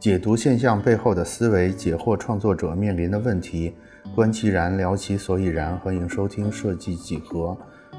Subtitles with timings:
[0.00, 3.74] 解读现象背后的思维，解惑创作者面临的问题，
[4.14, 5.76] 观其然，聊其所以然。
[5.80, 7.54] 欢迎收听设计几何，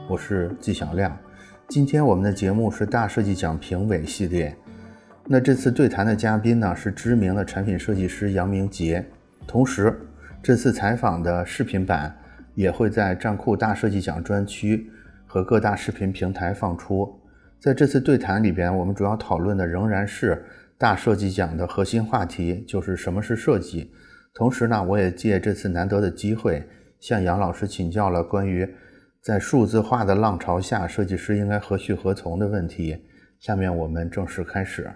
[0.10, 1.16] 我是纪晓亮。
[1.68, 4.58] 今天我们的节目是大设计奖评委系列。
[5.28, 9.06] 那这次对谈的嘉宾呢是知名的产品设计师杨明杰。
[9.46, 9.96] 同时，
[10.42, 12.18] 这次采访的视频版
[12.56, 14.90] 也会在站酷大设计奖专区
[15.28, 17.16] 和各大视频平台放出。
[17.60, 20.44] 在这次对谈里边，我们主要讨论的仍然是。
[20.82, 23.94] 大设计奖的核心话题就是什么是设计。
[24.34, 26.68] 同时呢，我也借这次难得的机会，
[27.00, 28.68] 向杨老师请教了关于
[29.22, 32.98] 在数字化的浪潮下，设计师应该何去何从的问题。
[33.40, 34.92] 下面我们正式开始。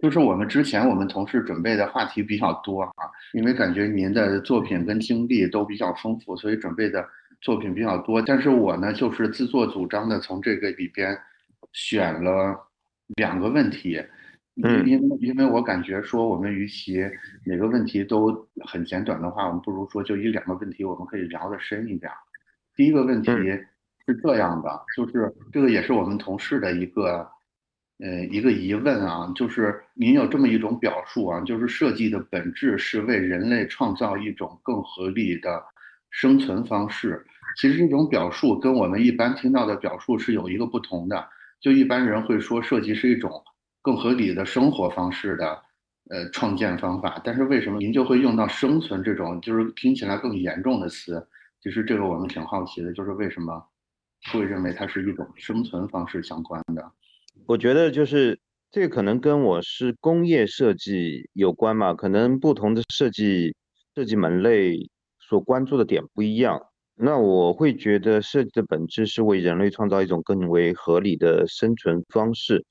[0.00, 3.04] 就是我们之前我们同事准备的话题比较多啊，
[3.34, 7.06] 因为感觉您的作品跟经历都比较丰富，所以准备的
[7.42, 8.22] 作品比较多。
[8.22, 11.14] 但是我呢，就是自作主张的从这个里边
[11.74, 12.56] 选了
[13.16, 14.02] 两个问题。
[14.62, 16.98] 嗯，因为因为我感觉说，我们与其
[17.46, 22.12] 每个问题都很简短的话，我们不如说就一两个问题，我们可以聊得深一点。
[22.76, 23.30] 第一个问题
[24.06, 27.26] 是这样的，就是这个也是我们同事的一个，
[27.98, 35.64] 呃，一个疑问啊，就是您有这么一种表述啊，就是设计的本质是为人类创造一种更合理的
[36.10, 37.24] 生存方式。
[37.56, 41.26] 其实这种表述跟我们一般听到的表述是有一个不同的，
[41.58, 43.42] 就一般人会说设计是一种。
[43.82, 45.62] 更合理的生活方式的，
[46.08, 47.20] 呃，创建方法。
[47.24, 51.26] 但是为什么您就会用到生存这种，就是听起来更严重的词？
[51.60, 53.62] 其实这个我们挺好奇的，就是为什么
[54.32, 56.90] 会认为它是一种生存方式相关的？
[57.46, 58.38] 我觉得就是
[58.70, 63.54] 这个可能跟我是工业设计有关嘛，可能不同的设计
[63.94, 64.76] 设计门类
[65.18, 66.60] 所关注的点不一样。
[66.94, 72.64] 那我会觉得设计的本质是为人类创造一种更为合理的生存方式。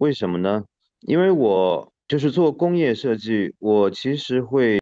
[0.00, 0.64] 为什么呢？
[1.02, 4.78] 因为我就是做工业设计，我其实会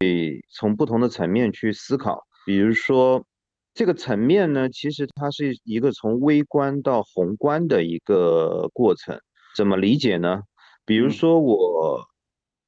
[0.49, 2.23] 从不同的层面去思考。
[2.47, 3.27] 比如说，
[3.75, 9.19] 这个层面呢，其实它是一个从微观到宏观的一个过程。
[9.57, 10.43] 怎么理解呢？
[10.87, 12.01] 比如说我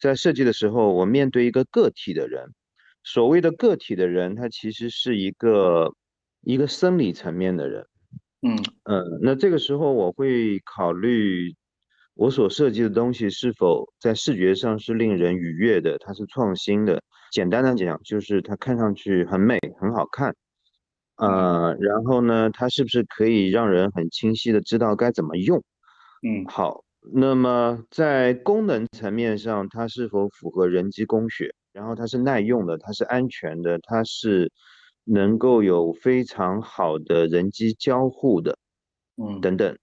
[0.00, 2.48] 在设计的时候，我面对一个个体的人，
[3.04, 5.92] 所谓的个体的人，他其实是一个
[6.40, 7.86] 一个生理层面的人。
[8.42, 8.56] 嗯
[8.90, 11.54] 嗯，那这个时候我会考虑。
[12.20, 15.96] 我所设计的东西是否在视觉上是令人愉悦的？
[16.00, 17.02] 它是创新的。
[17.32, 20.34] 简单的讲，就是它看上去很美、很好看。
[21.16, 25.56] 呃，然后呢，它是不是可以让人很清晰的知道该怎么用？
[26.22, 26.84] 嗯，好。
[27.14, 31.54] 那么在功能层面上，它是否符合人机工学？
[31.72, 34.52] 然后它是耐用的，它是安全的，它是
[35.04, 38.58] 能够有非常好的人机交互的。
[39.16, 39.74] 嗯，等等。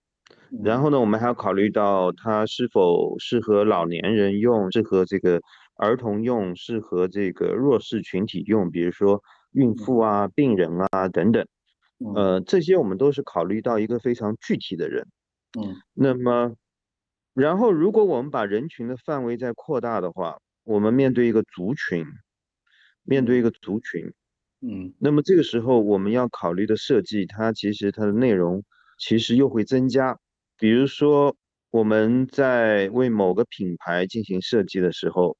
[0.63, 5.39] 然后呢，我们还要考虑到它是否适合老年人用，适合这个
[5.75, 9.21] 儿童用，适合这个弱势群体用，比如说
[9.51, 11.45] 孕妇啊、病人啊等等。
[12.15, 15.07] 呃，这些我们都是考虑到一个非常具体的人。
[15.53, 15.81] 嗯。
[15.93, 16.53] 那么，
[17.33, 22.05] 然后如果我们把人群的范围再扩大的话，我们面对一个族群，
[23.03, 24.13] 面对一个族群，
[24.61, 28.63] 嗯，那么这个时候我们要考虑的设计，它其实它的内容
[28.99, 30.19] 其实又会增加。
[30.59, 31.35] 比如说，
[31.69, 35.37] 我们在为某个品牌进行设计的时候，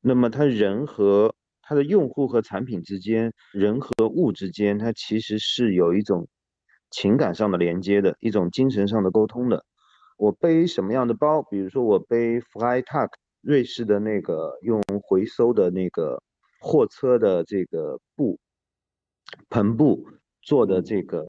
[0.00, 6.26] 那么它人和它的用户和产品之间，人和物之间，它其实是有一种
[6.90, 9.64] 情感上的连接的，一种精神上的沟通的。
[10.16, 11.42] 我背什么样的包？
[11.42, 13.10] 比如说，我背 Flytuck
[13.42, 16.20] 瑞士的那个用回收的那个
[16.58, 18.40] 货车的这个布
[19.48, 20.08] 篷布
[20.42, 21.28] 做的这个。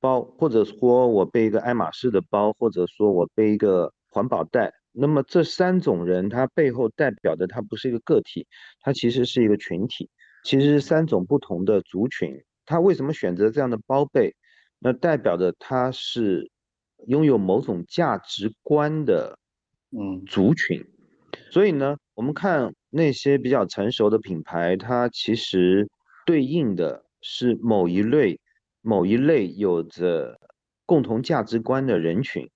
[0.00, 8.46] 包，或者说我背一个爱马仕的包，或者说我背一个环保袋，那么这三种人，他背后代表的他不是一个个体，
[8.80, 10.08] 他其实是一个群体，
[10.44, 12.42] 其实是三种不同的族群。
[12.66, 14.34] 他为什么选择这样的包背？
[14.78, 16.50] 那代表着他是
[17.06, 19.38] 拥有某种价值观的，
[19.90, 20.84] 嗯，族群。
[21.50, 25.88] 所以呢，我们看那些比较成熟的品牌，它其实
[26.24, 28.40] 对应的是某一类。
[28.82, 30.38] 某一类有着
[30.86, 32.48] 共同价值观的人群，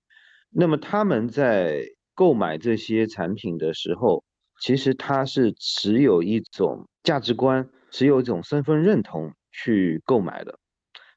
[0.49, 1.83] 那么他们在
[2.13, 4.23] 购买这些产品的时候，
[4.61, 10.57] 其实他是持有一种价值观，持有一种身份认同去购买的。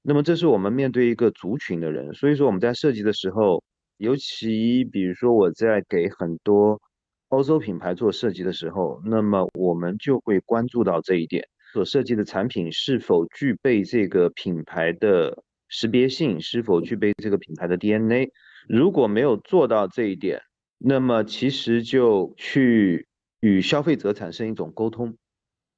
[0.03, 3.63] 那么这是我们面对一个族群的人，所以说我们在设计的时候，
[3.97, 6.81] 尤其比如说我在给很多
[7.29, 11.47] 欧洲品牌做设计的时候，那么我们就会关注到这一点。
[11.73, 16.41] 所设计的产品是否具备这个品牌的识别性？
[16.41, 18.31] 是否具备这个品牌的 DNA？
[18.69, 20.41] 如果没有做到这一点，
[20.79, 23.07] 那么其实就去
[23.41, 25.17] 与消费者产生一种沟通。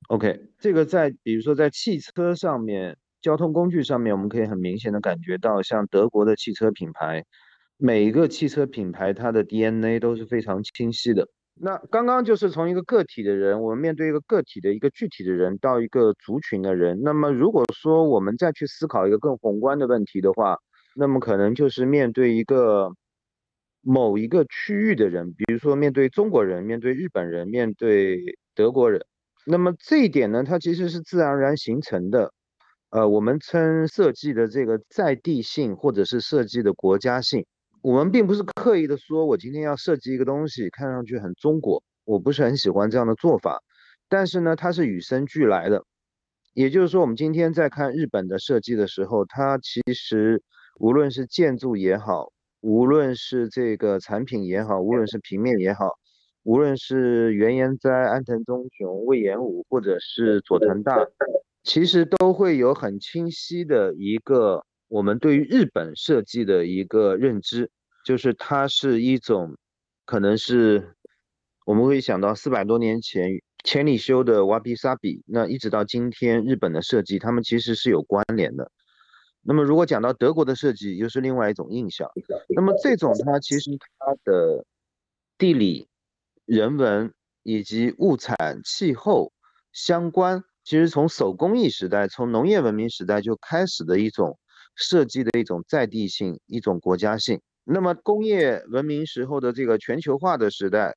[0.09, 7.25] OK，这个在比如说在汽车上面、交通工具上面，我们可以很明显的感觉到，像德国的汽车品牌，
[7.77, 11.29] 每一个汽车品牌它的 DNA 都是非常清晰的。
[11.63, 17.03] 那刚刚就是从一个个体的人，我们面对一个个体的一个具体的人，到一个族群的人。
[17.03, 20.57] 那么如果说我们再去思考一个更宏观的问题的话，
[20.97, 22.91] 那么可能就是面对一个
[23.83, 28.19] 某一个区域的人，比如说面对中国人、面对日本人、面对
[28.55, 29.05] 德国人。
[29.45, 32.33] 那么这一点呢，它其实是自然而然形成的。
[32.89, 37.45] 呃，我们称设计的这个在地性，或者是设计的国家性。
[37.83, 43.63] 我们并不是刻意的说，我今天要设计一个东西，看上去很中国，我不是很喜欢这样的做法。
[44.07, 45.83] 但是呢，它是与生俱来的。
[46.53, 50.43] 也就是说，我们今天在看日本的设计的时候，它其实
[50.79, 55.89] 无论是建筑也好，无论是这个产品也好，无论是平面也好，
[56.43, 61.07] 无论是原研哉、安藤忠雄、魏延武，或者是佐藤大，
[61.63, 64.67] 其实都会有很清晰的一个。
[64.91, 67.71] 我们对于日本设计的一个认知，
[68.05, 69.57] 就是它是一种，
[70.05, 70.97] 可能是
[71.65, 78.69] 我们会想到四百多年前千里修的瓦比萨比，那一直到今天日本的设计，他们其实是有关联的。
[79.43, 82.11] 那么如果讲到德国的设计，又是另外一种印象。
[82.49, 83.71] 那么这种它其实
[84.01, 84.67] 它的
[85.39, 85.87] 地理、
[86.47, 87.15] 人文
[87.45, 89.33] 以及物产、气候
[89.73, 94.37] 相关，其实从手工艺时代、从农业文明时代就开始的一种。
[94.77, 97.41] 设计的一种在地性，一种国家性。
[97.65, 100.97] 那么工业文明时候的这个全球化的时代，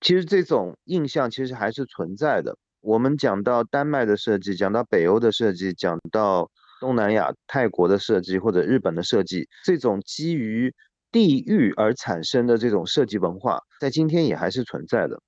[0.00, 2.56] 其实这种印象其实还是存在的。
[2.80, 10.74] 我们讲到丹麦的设计，讲到北欧的设计，讲到东南亚泰国的设计或者日本的设计，这种基于
[11.10, 15.18] 地域而产生的这种设计文化，在今天也还是存在的。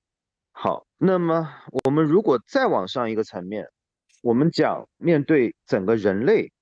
[0.52, 1.49] 好，那么
[1.84, 3.67] 我们如果再往上一个层面，
[4.23, 6.52] 我们讲面对整个人类。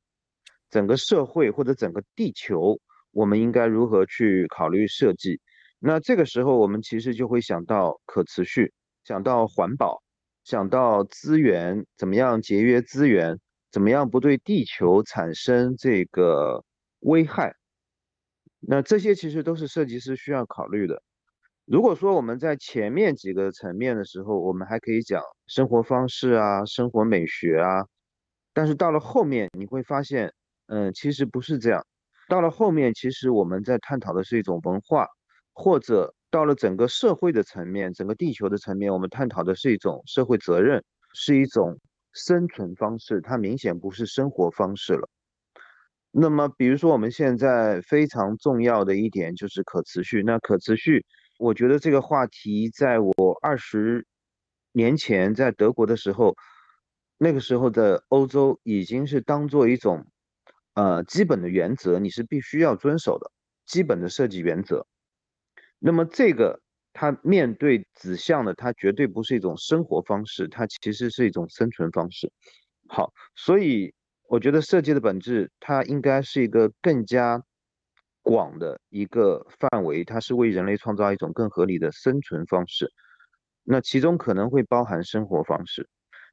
[0.70, 2.78] 整个社会或者整个地球，
[3.12, 5.40] 我们应该如何去考虑设计？
[5.78, 8.72] 那这个时候，我们其实就会想到可持续，
[9.04, 10.02] 想到环保，
[10.42, 13.38] 想到资源，怎么样节约资源，
[13.70, 16.64] 怎么样不对地球产生这个
[17.00, 17.54] 危害？
[18.60, 21.02] 那这些其实都是设计师需要考虑的。
[21.66, 27.84] 如果说我们在前面几个层面的时候，我们还可以讲生活方式啊，生活美学啊，
[28.54, 30.32] 但是到了后面，你会发现。
[30.66, 31.84] 嗯，其实不是这样。
[32.26, 35.06] 到了后面，其实我们在探讨的是一种文化，
[35.52, 40.82] 或者到了整个社会的层面、整个地球的层面，我们探讨的是一种社会责任，
[41.12, 41.78] 是一种
[42.14, 43.20] 生存方式。
[43.20, 45.06] 它明显不是生活方式了。
[46.10, 50.22] 那么，比如说我们现在非常重要的一点就是可持续。
[50.22, 51.04] 那可持续，
[51.38, 54.06] 我觉得这个话题在我二十
[54.72, 56.34] 年前在德国的时候，
[57.18, 60.06] 那个时候的欧洲已经是当做一种。
[60.74, 63.30] 呃，基本的原则你是必须要遵守的，
[63.64, 64.86] 基本的设计原则。
[65.78, 66.60] 那么这个
[66.92, 72.32] 它面对指向的，它绝对不是一种生活方式，它其实是一种生存方式。
[72.88, 73.94] 好，所以
[74.28, 77.42] 我觉得设计的本质，它应该是一个更加
[78.22, 82.90] 广的一个范围，它是为人类创造一种更合理的生存方式。
[83.62, 85.88] 那其中可能会包含生活方式，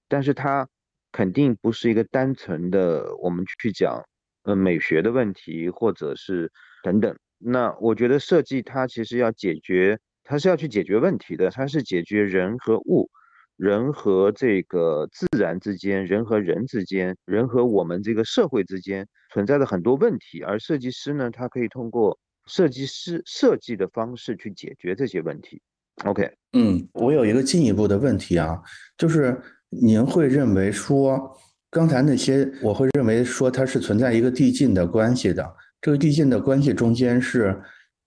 [0.08, 0.68] 但是它
[1.12, 4.04] 肯定不是一个单纯的我们去讲。
[4.44, 6.52] 呃，美学的问题，或者是
[6.84, 13.08] 等等，那我觉得设计它其实要解决，它是要去解决问题的，它是解决人和物、
[13.56, 22.18] 人和这个自然之间、人和人之间、人和我们这个社会之间存在的很多问题，而设计师呢，他可以通过
[22.48, 25.62] 设计师设计的方式去解决这些问题。
[26.06, 28.60] OK，嗯，我有一个进一步的问题啊，
[28.98, 31.38] 就是您会认为说。
[31.72, 35.56] 刚才那些，我会认为说它是存在一个递进的关系的。
[35.82, 37.58] 这个递进的关系中间是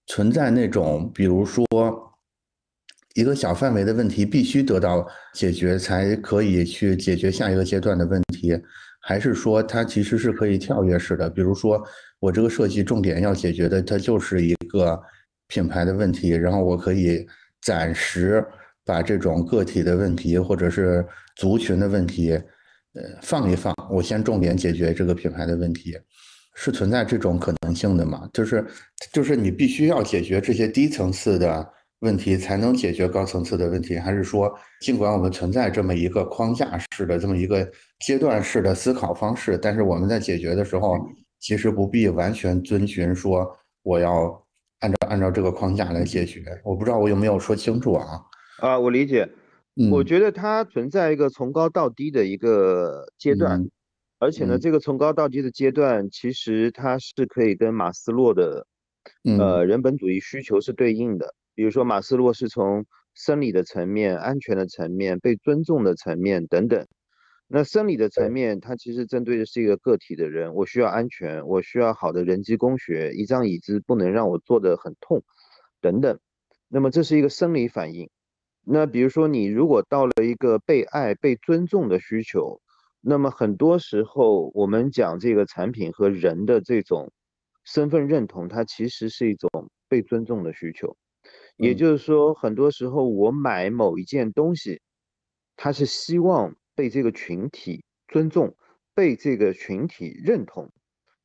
[0.06, 1.66] 存在那种，比如说
[3.14, 8.52] 一个小范围的问题必须得到解决才可以去解决下一个阶段的问题，
[9.00, 11.30] 还是说它其实是可以跳跃式的？
[11.30, 11.82] 比如说
[12.20, 15.00] 我这个设计重点要解决的，它就是一个
[15.48, 17.26] 品牌的问题，然后我可以
[17.62, 18.44] 暂时
[18.84, 21.02] 把这种个体的问题或者是
[21.34, 22.38] 族群的问题。
[22.94, 25.96] 呃，放一放，我先重点解决这个品牌的问题，
[26.54, 28.28] 是存在这种可能性的吗？
[28.32, 28.64] 就是，
[29.12, 31.68] 就是你必须要解决这些低层次的
[32.00, 37.68] 问题，才能解决高层次的问题，还是说，尽管我们存在这么一个框架式的这么一个
[38.06, 40.96] 阶段式的思考方式，但是我们在解决的时候，
[41.40, 43.50] 其实不必完全遵循说
[43.82, 44.40] 我要
[44.78, 46.44] 按照按照这个框架来解决。
[46.62, 48.20] 我不知道我有没有说清楚啊？
[48.60, 49.28] 啊，我理解。
[49.90, 53.58] 我觉得它存在一个从高到低的一个阶段，
[54.18, 58.66] 而且呢，这个从高到低的阶段，其实它是可以跟马斯洛的
[59.38, 61.34] 呃人本主义需求是对应的。
[61.56, 66.86] 比如说，马斯洛是从生理的层面、安全的层面、被尊重的层面等等。
[67.46, 75.22] 那生理的层面，它其实针对的是一个个体的人，我需要安全，我需要好的人机工学，一张椅子不能让我坐得很痛，
[75.80, 76.18] 等等。
[76.68, 78.08] 那么这是一个生理反应。
[78.66, 82.60] 那比如说，你如果到了一个被爱、被尊重的需求，
[83.00, 87.12] 那么很多时候我们讲这个产品和人的这种
[87.64, 89.50] 身份认同，它其实是一种
[89.88, 90.96] 被尊重的需求。
[91.56, 94.80] 也就是说，很多时候我买某一件东西，
[95.56, 98.56] 它是希望被这个群体尊重、
[98.94, 100.70] 被这个群体认同，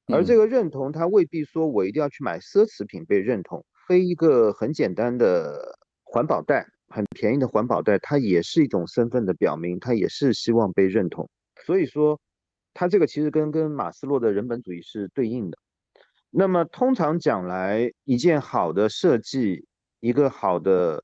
[0.08, 6.68] 而这个认同，它未必说我一定要去买奢侈品被认同，背一个很简单的环保袋。
[6.90, 11.30] 很便宜的环保袋，它也是一种身份的表明，它也是希望被认同。
[11.66, 12.20] 所以说，
[12.74, 15.58] 它这个其实跟跟马斯洛的人本主义是对应的。
[16.32, 19.66] 那么通常讲来，一件好的设计，
[20.00, 21.04] 一个好的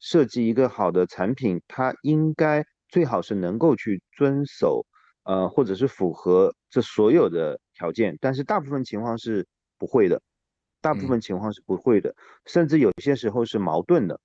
[0.00, 4.84] 设计，一个好的产品，它应该最好是能够去遵守，
[5.24, 8.16] 呃，或者是符合这所有的条件。
[8.20, 9.46] 但是大部分情况是
[9.78, 10.20] 不会的，
[10.80, 12.14] 大部分情况是不会的，
[12.46, 14.18] 甚至有些时候是矛盾的。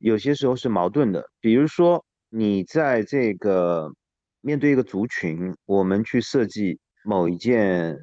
[0.00, 3.92] 有些时候是矛盾的，比如说你在这个
[4.40, 7.98] 面对一个族群，我们去设计某一件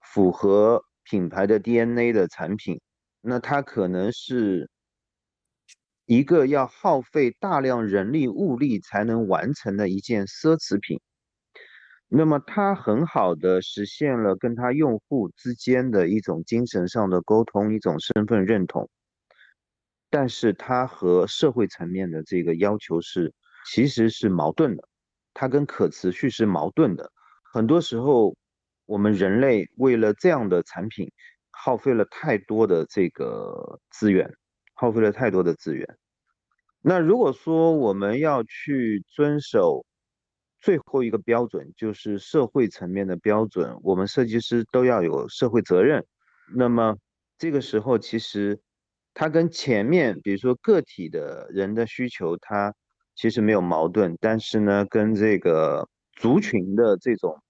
[0.00, 2.80] 符合品牌的 DNA 的产品，
[3.20, 4.70] 那它可能是
[6.06, 10.98] 一个要耗费大量人力物力才能完成的一件奢侈品，
[12.08, 18.88] 那么它很好的实现了跟它用户之间的一种精神上的沟通，一种身份认同。
[20.14, 23.34] 但是它和社会层面的这个要求是，
[23.66, 24.88] 其实是矛盾的，
[25.34, 27.10] 它跟可持续是矛盾的。
[27.52, 28.36] 很多时候，
[28.86, 31.10] 我们人类为了这样的产品，
[31.50, 34.32] 耗费了太多的这个资源，
[34.74, 35.98] 耗费了太多的资源。
[36.80, 39.84] 那如果说我们要去遵守
[40.60, 46.06] 最后一个标准，就是社会层面的标准，我们设计师都要有社会责任。
[46.54, 46.96] 那么
[47.36, 48.60] 这个时候，其实。
[49.16, 52.74] 它跟前面，比如说个体的人的需求，它
[53.14, 57.40] 其实没有矛盾，但是呢，跟这个族群的这种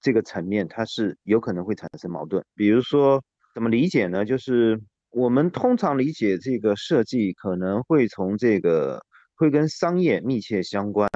[0.00, 2.42] 这个层面，它是有可能会产生矛盾。
[2.54, 3.22] 比如说，
[3.54, 4.24] 怎么理解呢？
[4.24, 9.04] 就是我们通常理解这个设计，可能会从这个
[9.34, 11.10] 会跟商业密切相关。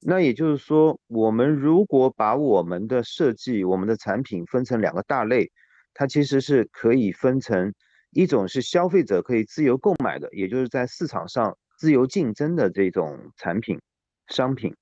[0.00, 5.52] 那也就是说，我们如果把我们的设计、我们的产品分成两个大类，
[5.94, 7.72] 它其实是可以分成。
[8.14, 13.80] 一种是消费者可以自由购买的，也就是在市场上自由竞争的这种产品、
[14.28, 14.72] 商品。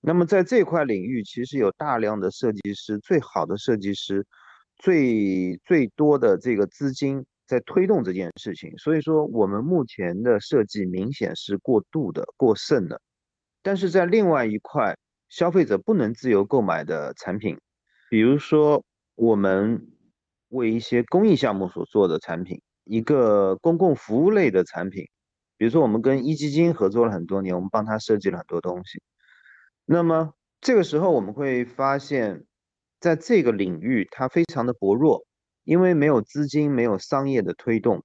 [0.00, 4.24] 那么在这块领域，其实有大量的设计师，最好的设计师，
[4.76, 8.72] 最最多的这个资金在推动这件事情。
[8.78, 13.00] 所以说，我们目前的设计明显是过度的、过剩的。
[13.60, 14.96] 但是在另外一块，
[15.28, 17.58] 消费者不能自由购买的产品，
[18.08, 18.84] 比如说
[19.16, 19.88] 我们。
[20.52, 25.04] 为一些公益项目所做的产品，一个公共服务类的产品，
[25.56, 29.02] 比如说我们跟壹基金合作了很多年，我们帮他设计了很多东西。
[29.86, 32.44] 那么这个时候我们会发现，
[33.00, 35.24] 在这个领域它非常的薄弱，
[35.64, 38.04] 因为没有资金，没有商业的推动。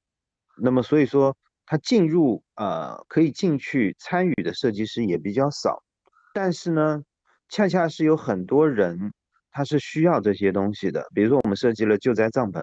[0.61, 1.35] 那么所以说，
[1.65, 5.83] 它进入呃可以进去参与的设计师也比较少。
[6.33, 7.03] 但是呢，
[7.49, 9.11] 恰恰是有很多人。
[9.57, 12.61] 它是需要这些东西的，比如说我们设计了救灾帐篷，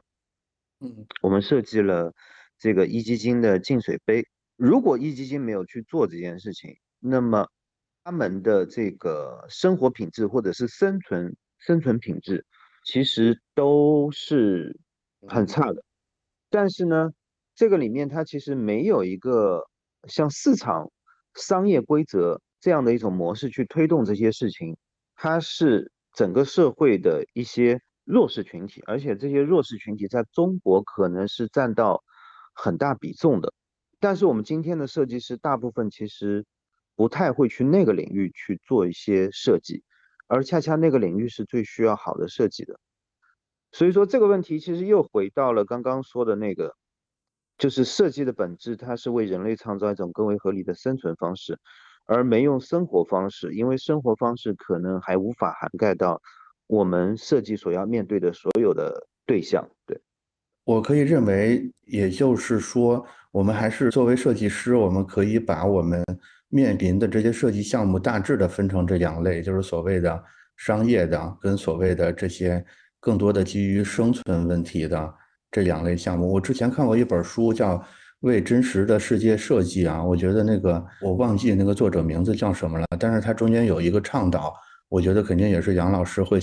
[0.78, 2.12] 嗯，我们设计了
[2.56, 4.24] 这个壹基金的净水杯。
[4.56, 6.70] 如果壹基金没有去做这件事情，
[7.00, 7.48] 那么
[8.04, 12.46] 他们的这个生活品质或者是生存生存品质，
[12.86, 14.78] 其实都是
[15.26, 15.82] 很差的。
[16.48, 17.10] 但是呢，
[17.56, 19.64] 这个里面它其实没有一个
[20.06, 20.92] 像市场
[21.34, 24.76] 商业规则这样的一种模式去推动这些事情，
[25.16, 25.90] 它是。
[26.14, 32.02] 整个社会的一些弱势群体，而且这些弱势群体在中国可能是占到
[32.54, 33.52] 很大比重的。
[33.99, 36.44] 但是我们今天的设计师大部分其实
[36.94, 39.83] 不太会去那个领域去做一些设计，
[40.28, 42.78] 而恰恰那个领域是最需要好的设计的。
[43.73, 46.76] 所以说这个问题其实又回到了刚刚说的那个，
[47.59, 51.59] 就是设计的本质，它是为人类创造一种更为合理的生存方式。
[52.06, 56.20] 而没用生活方式，因为生活方式可能还无法涵盖到
[56.66, 59.68] 我们设计所要面对的所有的对象。
[59.87, 60.00] 对，
[60.64, 66.04] 我可以认为，也就是说，我们还是作为设计师，我们可以把我们
[66.49, 70.23] 面临的这些设计项目大致的分成这两类，就是所谓的
[70.56, 72.64] 商业的跟所谓的这些
[73.00, 75.14] 更多的基于生存问题的
[75.50, 76.32] 这两类项目。
[76.32, 77.76] 我之前看过一本书叫
[78.25, 84.52] 《为真实的世界设计》啊，我觉得那个我忘记那个作者名字叫什么了，但是他中间有一个倡导，
[84.88, 86.40] 我觉得肯定也是杨老师会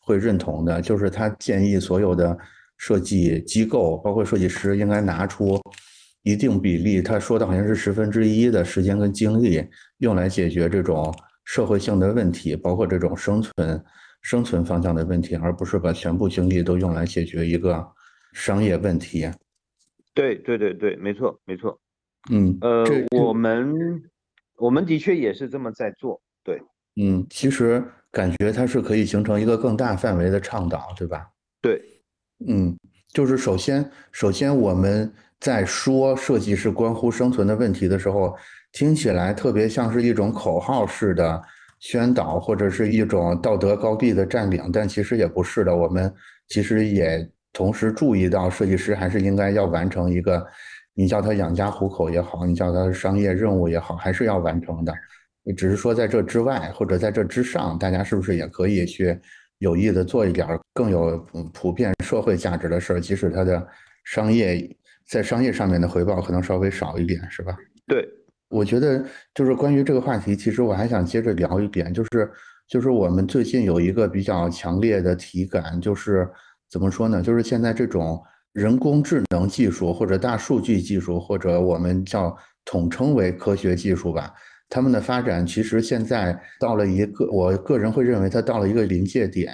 [0.00, 2.36] 会认同的，就是他建议所有的
[2.76, 5.60] 设计机构，包括设计师，应该拿出。
[6.24, 9.64] 一定比例，他说的好像是十分之一的时间跟精力
[9.98, 13.82] 用来解决这种社会性的问题，包括这种生存、
[14.20, 17.82] 生存方向的问题，而不是把全部精力都用来解决一个
[18.34, 19.30] 商业问题。
[20.18, 21.78] 对对对对，没错没错。
[22.30, 22.84] 嗯，呃，
[23.16, 24.02] 我们
[24.56, 26.20] 我们的确也是这么在做。
[26.42, 26.60] 对，
[27.00, 31.28] 嗯，其实感觉它是可以形成一个更大范围的倡导，对吧？
[31.62, 31.80] 对，
[32.46, 32.76] 嗯，
[33.12, 35.12] 就是首先首先我们。
[35.40, 38.36] 在说设计是关乎生存的问题的时候，
[38.72, 41.40] 听起来特别像是一种口号式的
[41.78, 45.76] 宣导，或者是一种道德高地的占领，但其实也不是的。
[45.76, 46.12] 我们
[46.48, 50.46] 其实也同时注意到，设计师还是应该要完成一个，
[50.94, 54.94] 你叫他养家糊口也好，你叫他商业任务也好，还是要完成的。
[55.56, 59.18] 只是说在这之外，或者在这之上，大家是不是也可以去
[59.58, 61.18] 有意的做一点更有
[61.52, 63.66] 普遍社会价值的事儿，即使他的
[64.04, 64.68] 商业。
[65.10, 67.56] 在商业上面的回报可能稍微少一点，是吧？
[67.86, 68.06] 对，
[68.50, 69.02] 我觉得
[69.34, 72.30] 就是关于这个话题，其实我还想接着聊一点，就是
[72.68, 76.28] 就是我们最近有一个比较强烈的体感，就是
[76.70, 77.22] 怎么说呢？
[77.22, 78.22] 就是现在这种
[78.52, 84.32] 人工智能技术或者大数据技术，或者我们叫统称为科学技术吧，
[84.68, 89.52] 他们的发展其实现在到了一个，我个人会认为它到了一个临界点。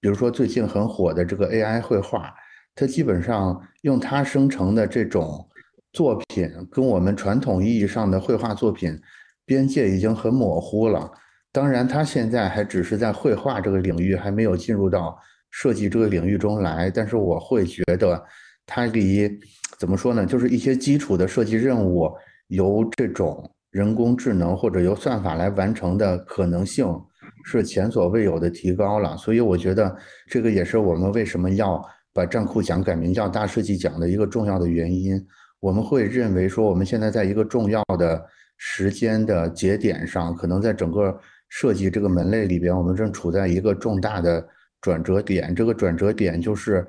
[0.00, 2.32] 比如说最近很火的这个 AI 绘画。
[2.80, 5.48] 它基本上用它生成的这种
[5.92, 8.96] 作品，跟我们传统意义上的绘画作品
[9.44, 11.10] 边界已经很模糊了。
[11.50, 15.18] 当然，它现在还只是在绘画这个领域，还没有进入到
[15.58, 16.90] 设计这个领域中来。
[16.90, 18.22] 但是，我会觉得
[18.64, 19.28] 它离
[19.78, 20.24] 怎么说呢？
[20.24, 22.08] 就是一些基础的设计任务
[22.46, 26.86] 由这种人工智能或者由算法来完成的可能性
[27.44, 29.16] 是前所未有的提高了。
[29.16, 29.96] 所以，我觉得
[30.28, 31.84] 这个也是我们为什么要。
[32.10, 35.24] 把战库奖改名叫大设计奖的一个重要的原因，
[35.60, 38.20] 我们会认为说，我们现在在一个重要的
[38.56, 41.16] 时间的节点上，可能在整个
[41.48, 44.44] 设计这个门类里边，我们正处在一个重大的
[44.80, 45.54] 转折点。
[45.54, 46.86] 这个转折点就是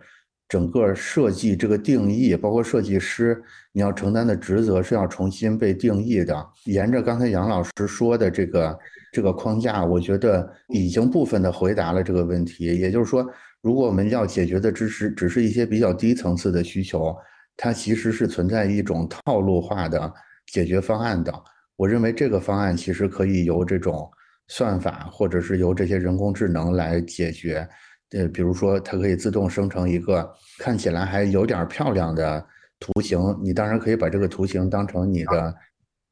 [0.48, 6.48] 整个设计这个定义，包括设计师你要承担的职责是要重新被定义的。
[6.66, 8.80] 沿着刚才杨老师说的这个
[9.12, 13.28] 这个框架，我觉得已经部分的回答了这个问题，也就是说。
[13.62, 17.14] 如果我们要解决的只是只是一些比较低层次的需求，
[17.58, 20.14] 它其实是存在一种套路化的
[20.50, 21.34] 解决方案的。
[21.76, 24.10] 我认为这个方案其实可以由这种
[24.50, 27.66] 算法或者是由这些人工智能来解决。
[28.12, 32.46] 呃，比如说它可以自动生成一个看起来还有点漂亮的
[32.78, 35.56] 图形，你当然可以把这个图形当成你的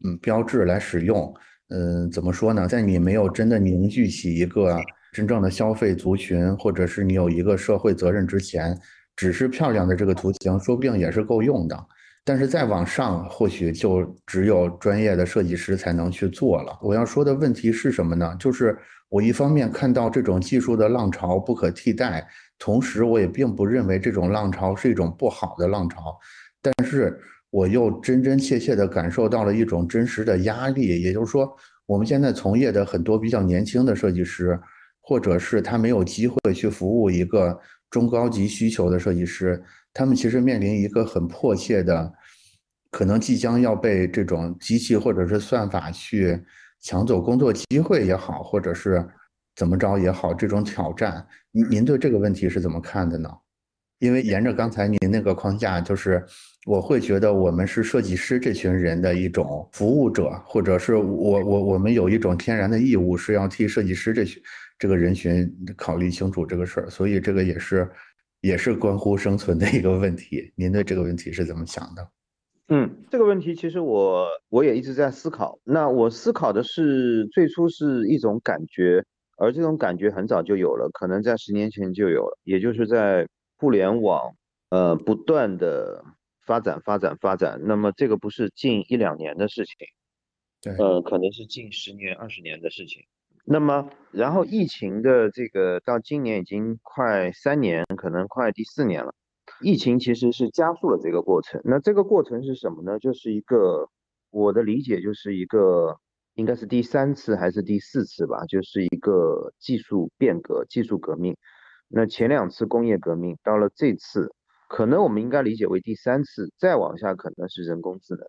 [0.05, 1.33] 嗯标志来使用。
[1.67, 2.65] 嗯，怎么说呢？
[2.65, 4.79] 在你没有真的凝聚起一个。
[5.13, 8.77] 真正的消费族群，或者是你有一个社会责任之前，
[9.15, 11.75] 只是漂亮的这个图形，说不定也是够用的。
[12.27, 16.77] 但是再往上，或许就只有专业的设计师才能去做了。
[16.81, 18.35] 我要说的问题是什么呢？
[18.37, 22.27] 就是我一方面看到这种技术的浪潮不可替代，
[22.59, 26.19] 同时我也并不认为这种浪潮是一种不好的浪潮。
[26.61, 27.17] 但是
[27.49, 31.49] 我又真真切切地感受到了一种真实的压力，也就是说，
[31.85, 34.59] 我们现在从业的很多比较年轻的设计师。
[35.09, 37.57] 或者是他没有机会去服务一个
[37.89, 39.63] 中高级需求的设计师，
[39.93, 42.13] 他们其实面临一个很迫切的，
[42.97, 46.35] 可能即将要被这种机器或者是算法去
[46.81, 49.07] 抢走工作机会也好，或者是
[49.55, 53.29] 怎么着也好，这种挑战，您您对这个问题是怎么看的呢？
[53.99, 56.25] 因为沿着刚才您那个框架，就是
[56.65, 64.41] 我会觉得我们是设计师这群人的一种服务者，或者是我我我们有一种天然的义务是要替设计师这群。
[64.79, 67.87] 这个人群考虑清楚这个事儿，所以这个也是
[68.41, 70.51] 也是关乎生存的一个问题。
[70.55, 72.09] 您对这个问题是怎么想的？
[72.69, 75.57] 嗯，这个问题其实我我也一直在思考。
[75.63, 79.01] 那我思考的是，最初是一种感觉，
[79.37, 83.25] 而这种感觉很早就有了，可能在十年前就有了，也就是在
[83.57, 84.35] 互联网
[84.69, 86.03] 呃不断的
[86.45, 87.57] 发展发展发展。
[87.63, 89.87] 那么这个不是近一两年的事情，
[90.61, 93.01] 对，呃，可能是近十年二十年的事情。
[93.45, 99.13] 那么，然后疫情的这个到今年已经快三年，可能快第四年了。
[99.61, 101.59] 疫情其实是加速了这个过程。
[101.63, 102.99] 那这个过程是什么呢？
[102.99, 103.89] 就是一个
[104.29, 105.97] 我的理解，就是一个
[106.35, 111.35] 应该是第三次还是第四次吧，就是一个技术变革、技术革命。
[111.87, 114.29] 那前两次工业革命，到了这次，
[114.69, 118.27] 可能我们应该理解为第三次，再往下可能是人工智能。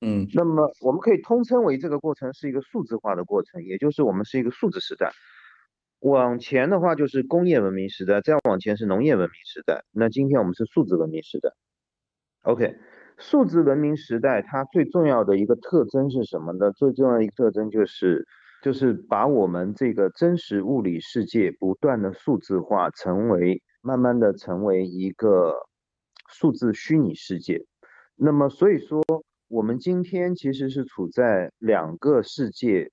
[0.00, 5.12] 嗯，那么我们可以通称为这个过程是一个数字化的过程，也就是我们是一个数字时代。
[6.00, 9.82] 往前的话就是工业文明时代，再往前是农业文明时代。
[9.90, 11.50] 那今天我们是数字文明时代。
[12.42, 12.76] OK，
[13.16, 16.70] 数字文明时代它最重要的一个特征是什么呢？
[16.72, 18.24] 最重要的一个特征就是
[18.62, 25.54] 就是把我们这个真实物理世界不断的数字化，成为慢慢的成为一个
[26.28, 27.64] 数字虚拟世界。
[28.14, 29.02] 那么所以说，
[29.48, 32.92] 我们今天其实是处在两个世界。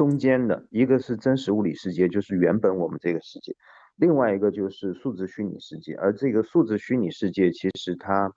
[0.00, 3.52] 中间的一个是真实物理世界，就是原本我们这个世界；
[3.96, 5.94] 另外一个就是数字虚拟世界。
[5.94, 8.32] 而这个数字虚拟世界，其实它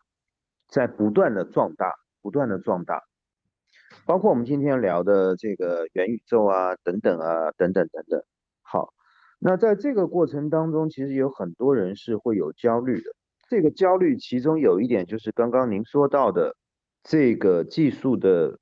[0.68, 3.02] 在不断的壮大，不断的壮大。
[4.06, 8.22] 包括我们今天聊的这个元宇宙啊，等等啊，等等等等。
[8.62, 8.94] 好，
[9.40, 13.10] 那在这个过程当中，其实有很多人是会有焦虑的。
[13.48, 16.58] 这个焦虑，其中有一点就是刚刚您说到的
[17.04, 18.60] 这个技术的。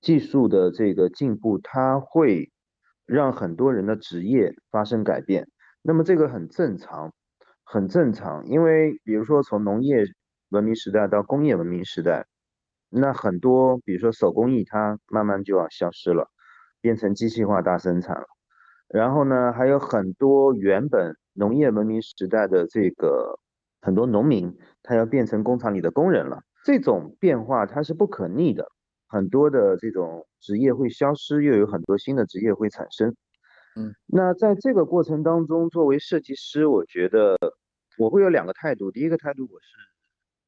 [0.00, 2.50] 技术的这个进步，它会
[3.06, 5.48] 让很多人的职业发生改变。
[5.82, 7.12] 那么这个很正常，
[7.64, 8.46] 很正常。
[8.46, 10.04] 因为比如说从农业
[10.50, 12.26] 文明时代到工业文明时代，
[12.90, 16.28] 那很多比如说手工艺它慢慢就要消失了，
[16.80, 18.26] 变成机器化大生产了。
[18.88, 23.38] 然后呢，还有很多原本农业文明时代的这个
[23.82, 26.42] 很多农民，他要变成工厂里的工人了。
[26.64, 28.66] 这种变化它是不可逆的。
[29.10, 33.16] 很多的这种职业会消失，又有很多新的职业会产生。
[33.74, 37.38] 嗯，那在这个过程当中，作为设计师，我觉得
[37.96, 38.90] 我会有两个态度。
[38.90, 39.68] 第一个态度，我是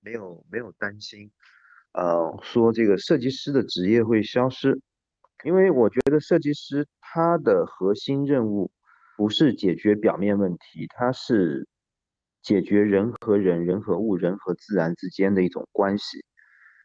[0.01, 1.31] 没有没有担心，
[1.93, 4.79] 呃，说这个设计师的职业会消失，
[5.45, 8.71] 因为我觉得设计师他的核心任务
[9.17, 11.67] 不是解决表面问题，他是
[12.43, 16.25] 解决人和人、人和物、人和自然之间的一种关系。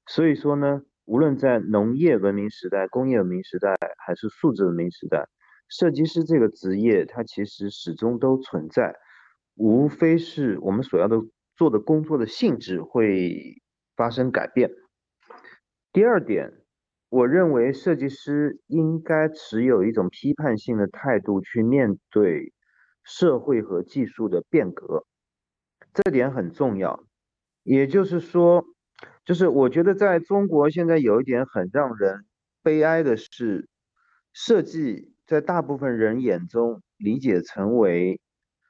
[0.07, 0.81] 所以说呢。
[1.05, 5.27] 无论在农业文明时代、工业文明时代，还是数字文明时代，
[5.69, 8.95] 设计师这个职业，它其实始终都存在，
[9.53, 11.17] 无非是我们所要的
[11.55, 13.61] 做的工作的性质会
[13.95, 14.71] 发生改变。
[15.93, 16.51] 第二点，
[17.09, 22.51] 我认为设计师应该持有一种批判性的态度去面对
[23.03, 25.05] 社会和技术的变革，
[25.93, 27.03] 这点很重要。
[27.61, 28.65] 也就是说。
[29.25, 32.25] 就是我觉得在中国现在有一点很让人
[32.63, 33.67] 悲哀的是，
[34.33, 38.21] 设计在大部分人眼中理解成为，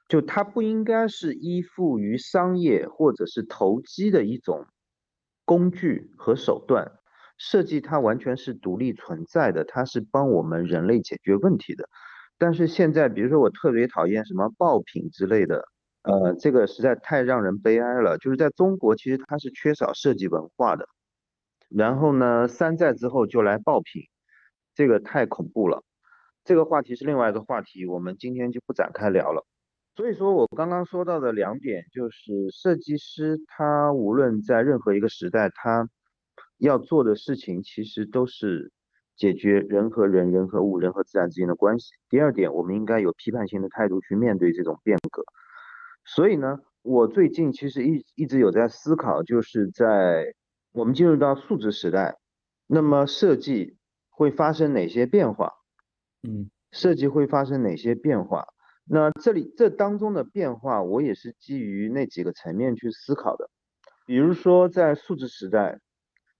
[0.08, 4.66] 就它不应该是依附于商业或者是投机的一种
[5.44, 6.90] 工具和手段，
[7.38, 11.88] 设计它完全是独立存在的，它是帮我们人类解决问题的。
[12.38, 15.64] 但是现在，比如说我特别讨厌什么爆品之类的。
[16.06, 18.16] 呃，这个实在太让人悲哀了。
[18.18, 20.88] 就是在中国，其实它是缺少设计文化的。
[21.68, 24.02] 然后呢，山寨之后就来爆品，
[24.72, 25.82] 这个太恐怖了。
[26.44, 29.44] 这个话题是另外一个话题，我们今天就不展开聊了。
[29.96, 35.88] 所以说我刚刚说到的两点，就是设计师他无论在任何一个时代，他
[36.58, 38.70] 要做的事情其实都是
[39.16, 41.90] 解决人和人、人和物、人和自然之间的关系。
[42.08, 45.24] 第二点，我们应该有批判性的态度去面对这种变革。
[46.08, 50.34] 所以呢，我最近其实一一直有在思考，就是在
[50.72, 52.16] 我们进入到数字时代，
[52.68, 53.76] 那么设计
[54.08, 55.52] 会发生哪些变化？
[56.22, 58.44] 嗯，设计会发生哪些变化？
[58.88, 63.50] 那这里这当中的变化，我也是基于那几个层面去思考的。
[64.06, 65.80] 比如说，在数字时代，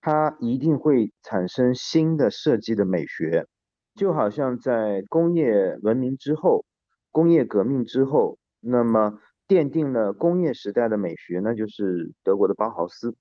[0.00, 3.48] 它一定会产生新的设计的美学，
[3.96, 6.64] 就好像在工业文明之后、
[7.11, 9.18] 工业革命之后，那么。
[9.48, 13.14] 奠定了工业时代的美学，那就是德国的包豪斯。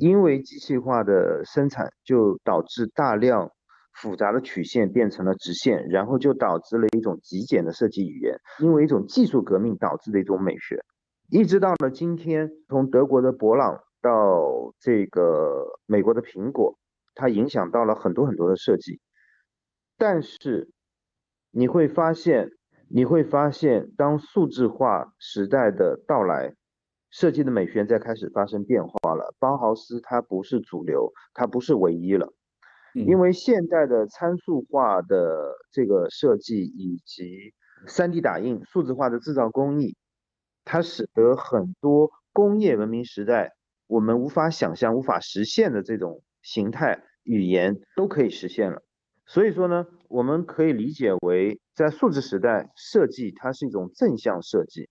[0.00, 3.50] 因为机器化的生产，就导致大量
[3.92, 8.38] 复杂的曲线变成了直线，然后就导致了一种极简的设计语言。
[8.60, 10.82] 因为一种技术革命导致的一种美学，
[11.28, 16.78] 一直到了今天，从德国的博朗到这个美国的苹果，
[17.14, 19.00] 它影响到了很多很多的设计。
[19.98, 20.70] 但是
[21.50, 22.52] 你会发现。
[22.94, 26.54] 你会发现，当数字化时代的到来，
[27.10, 29.34] 设计的美学在开始发生变化了。
[29.38, 32.34] 包豪斯它不是主流，它不是唯一了，
[32.94, 37.54] 因为现代的参数化的这个设计以及
[37.88, 39.96] 3D 打印、数字化的制造工艺，
[40.66, 43.52] 它使得很多工业文明时代
[43.86, 48.82] 我们无法想象、无法实现的这种形态语言都可以实现了。
[49.32, 54.90] 所以说呢，我们可以理解为，在数字时代，设计它是一种正向设计，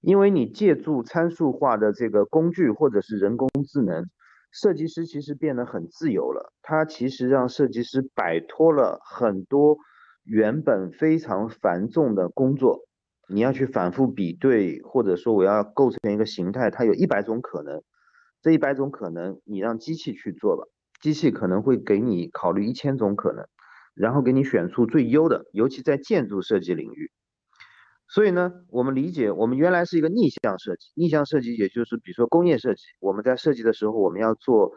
[0.00, 4.04] 因为你借助参数化的这个工具或者是人工智能，
[4.52, 6.52] 设计师其实变得很自由了。
[6.62, 9.76] 它其实让设计师摆脱了很多
[10.22, 12.86] 原本非常繁重的工作，
[13.28, 17.82] 你要去反复比对，或者说我要构成一个形态，它有一百种可能，
[18.40, 20.62] 这一百种可能你让机器去做吧。
[21.00, 23.46] 机器可能会给你考虑一千种可能，
[23.94, 27.10] 然后给你选出最优的，尤其在建筑设计领域。
[28.08, 34.72] 所以呢，我们理解，我们原来是一个逆向设计，逆向设计也就是比如说工业设计，我们在设计的时候，我们要做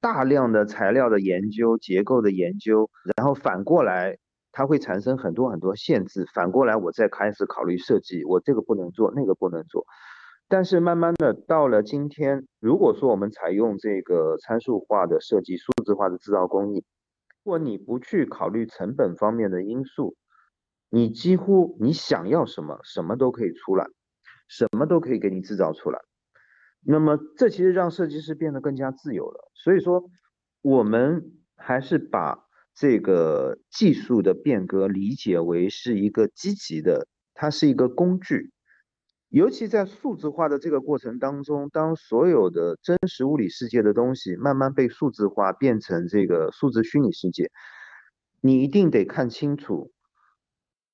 [0.00, 4.16] 大量的材料的研究、结构的研究，然后反过来
[4.52, 9.84] 它会产生很多很多限制，反过来我再开始考虑设计，我这个不能做，那个不能做。
[10.52, 16.84] 但是慢慢的到了今天，如果说我们采用这个参数化的设计、数字化的制造工艺，
[17.42, 20.14] 如果你不去考虑成本方面的因素，
[20.90, 23.86] 你几乎你想要什么，什么都可以出来，
[24.46, 25.98] 什么都可以给你制造出来。
[26.84, 29.50] 那么这其实让设计师变得更加自由了。
[29.54, 30.04] 所以说，
[30.60, 38.52] 我们还是把这个技术的变革理解为是一个积极的，它是一个工具。
[39.32, 47.50] 尤其在数字化的这个过程当中，当所有的真实物理世界的东西慢慢被数字化，变成这个数字虚拟世界，
[48.42, 49.90] 你一定得看清楚，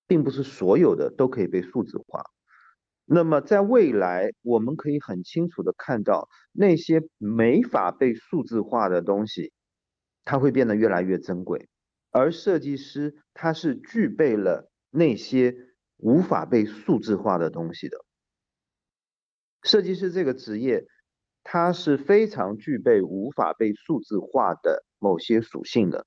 [0.07, 2.23] 并不是所有的都可以被数字化。
[3.05, 9.53] 那么在未来，我们可以很清楚的看到，那些没法被数字化的东西，
[10.25, 11.69] 它会变得越来越珍贵。
[12.13, 15.57] 而设计师他是具备了那些
[15.97, 17.99] 无法被数字化的东西的。
[19.69, 20.87] 设计师这个职业，
[21.45, 26.07] 它是非常具备无法被数字化的某些属性的，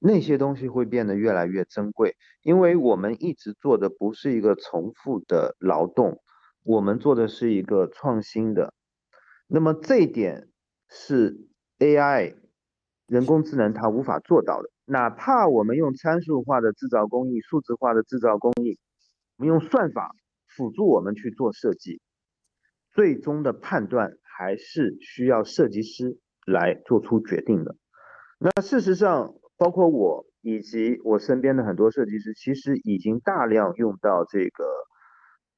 [0.00, 6.20] 那些东西会变得越来越珍贵，因为我们一直做的不是一个重复的劳动，
[6.64, 8.74] 我们做的是一个创新的，
[9.46, 10.48] 那么这一点
[10.88, 11.46] 是
[11.78, 12.34] AI
[13.06, 18.76] 人工智能它无法做到的，哪怕我们用参数化的制造工艺、数字化的制造工艺，
[19.36, 20.16] 我们用算法
[20.48, 22.00] 辅助我们去做设计。
[22.96, 27.76] 最终的判断还是需要设计师来做出决定的。
[28.38, 34.64] 那事实上，包括我以及我身边的很多设计师，其实已经大量用到这个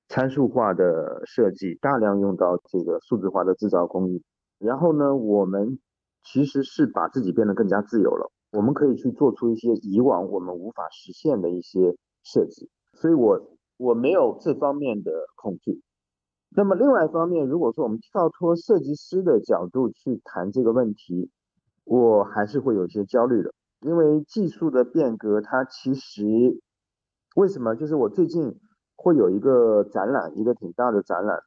[0.09, 4.25] 参数化的设计，大量用到这个数字化的制造工艺。
[4.59, 5.79] 然后呢，我们
[6.25, 12.69] 其实是把自己变得更加自由了，我们可以去做出一些以往我们无法实现的一些设计。
[12.95, 15.81] 所以我我没有这方面的恐惧。
[16.51, 21.31] 那么另外一方面，如果说我们跳脱设计师的角度去谈这个问题，
[21.85, 26.25] 我还是会有些焦虑的，因为技术的变革，它其实
[27.37, 27.77] 为什么？
[27.77, 28.59] 就是我最近
[28.97, 31.39] 会有一个展览，一个挺大的展览，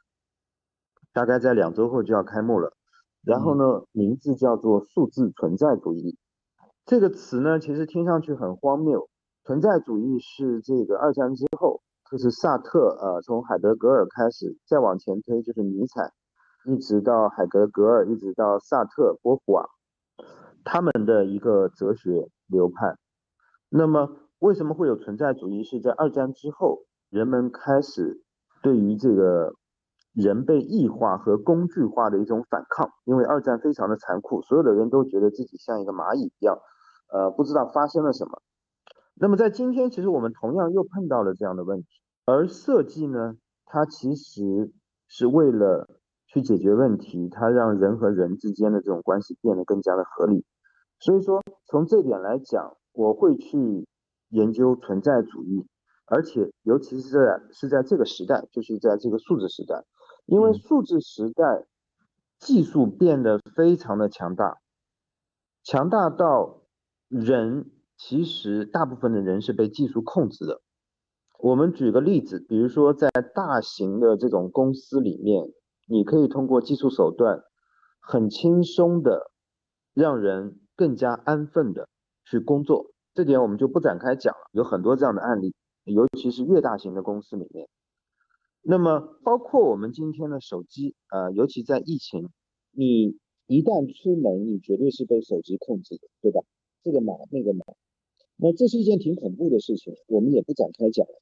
[1.11, 2.71] 大概在两周后就要开幕了。
[3.23, 6.17] 然后呢，名字叫做数字存在主义。
[6.85, 9.09] 这个词呢，其实听上去很荒谬。
[9.43, 11.81] 存在主义是这个二战之后。
[12.11, 16.11] 就是萨特，呃，从海德格尔开始，再往前推就是尼采，
[16.65, 19.65] 一直到海德格尔，一直到萨特、波伏娃，
[20.65, 22.97] 他们的一个哲学流派。
[23.69, 25.63] 那么，为什么会有存在主义？
[25.63, 28.21] 是在二战之后，人们开始
[28.61, 29.53] 对于这个
[30.13, 32.89] 人被异化和工具化的一种反抗。
[33.05, 36.59] 因为二战非常的残酷，所有的人都觉得自己像一个蚂蚁一样，
[37.13, 38.41] 呃，不知道发生了什么。
[39.21, 41.87] 那么在今天，其实我们同样又碰到了这样的问题。
[42.25, 44.71] 而设计呢，它其实
[45.07, 45.87] 是为了
[46.25, 50.43] 去解决问题，它让人和人之间的这种关系变得更加的合理。
[50.99, 53.87] 所以说，从这点来讲，我会去
[54.29, 55.67] 研究存在主义，
[56.07, 59.85] 而且尤其是在是在这个时代，就是在这个数字时代，
[60.25, 61.67] 因为数字时代
[62.39, 64.57] 技术变得非常的强大，
[65.63, 66.63] 强大到
[67.07, 67.69] 人
[68.03, 70.59] 其实大部分的人是被技术控制的。
[71.37, 75.53] 我们举个例子，比如说在大型的这种公司里面，
[75.87, 77.43] 你可以通过技术手段，
[77.99, 79.31] 很轻松的
[79.93, 81.89] 让人更加安分的
[82.25, 82.91] 去工作。
[83.13, 87.69] 这点我们就不展开讲了，有很多这样的案例，尤其是越大型的公司里面。
[88.63, 92.29] 那么包括我们今天的手机，呃，尤其在疫情，
[92.71, 96.41] 你一旦出门，你绝对是被手机控制的，对吧？
[96.83, 97.63] 这个码那个码，
[98.43, 101.21] 那这是一件挺恐怖的事情，我们也不展开讲了。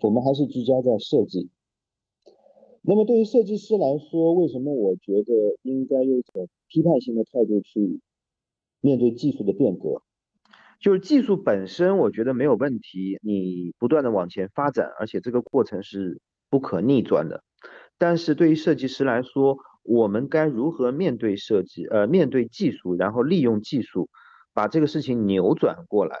[0.00, 1.48] 我们还是聚焦在设计。
[2.82, 8.00] 那么对于设计师来说，为什么我觉得应该用一种批判性的态度去
[8.80, 10.02] 面对技术的变革？
[10.80, 17.44] 就是技术本身，我觉得没有问题，你不断的往前发展，而且这个过程是不可逆转的。
[17.96, 21.86] 但是对于设计师来说，我们该如何面对设计？
[21.86, 24.08] 呃，面对技术，然后利用技术
[24.58, 26.18] 把这个事情扭转过来。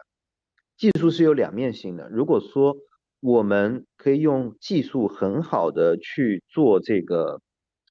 [0.76, 2.08] 技术是有两面性的。
[2.08, 2.76] 如果说
[3.18, 7.40] 我们可以用技术很好的去做这个，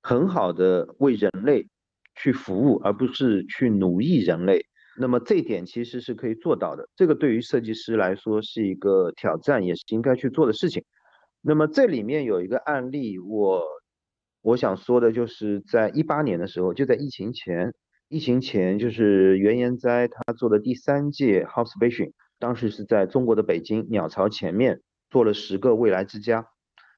[0.01, 1.67] 很好的为人类
[2.15, 4.65] 去服务，而不是去奴役人类。
[4.97, 10.81] 那么这一点其实是可以做到的，这个对于设计师来说是一个挑战，也是应该去做的事情。
[11.41, 13.65] 那么这里面有一个案例，我
[14.41, 17.73] 我想说的就是在一八年的时候，就在疫情前，
[18.09, 26.47] 疫情前就是袁研哉他做的第三届 House Vision，当时是在中国的北京鸟巢前面做了十个未来之家，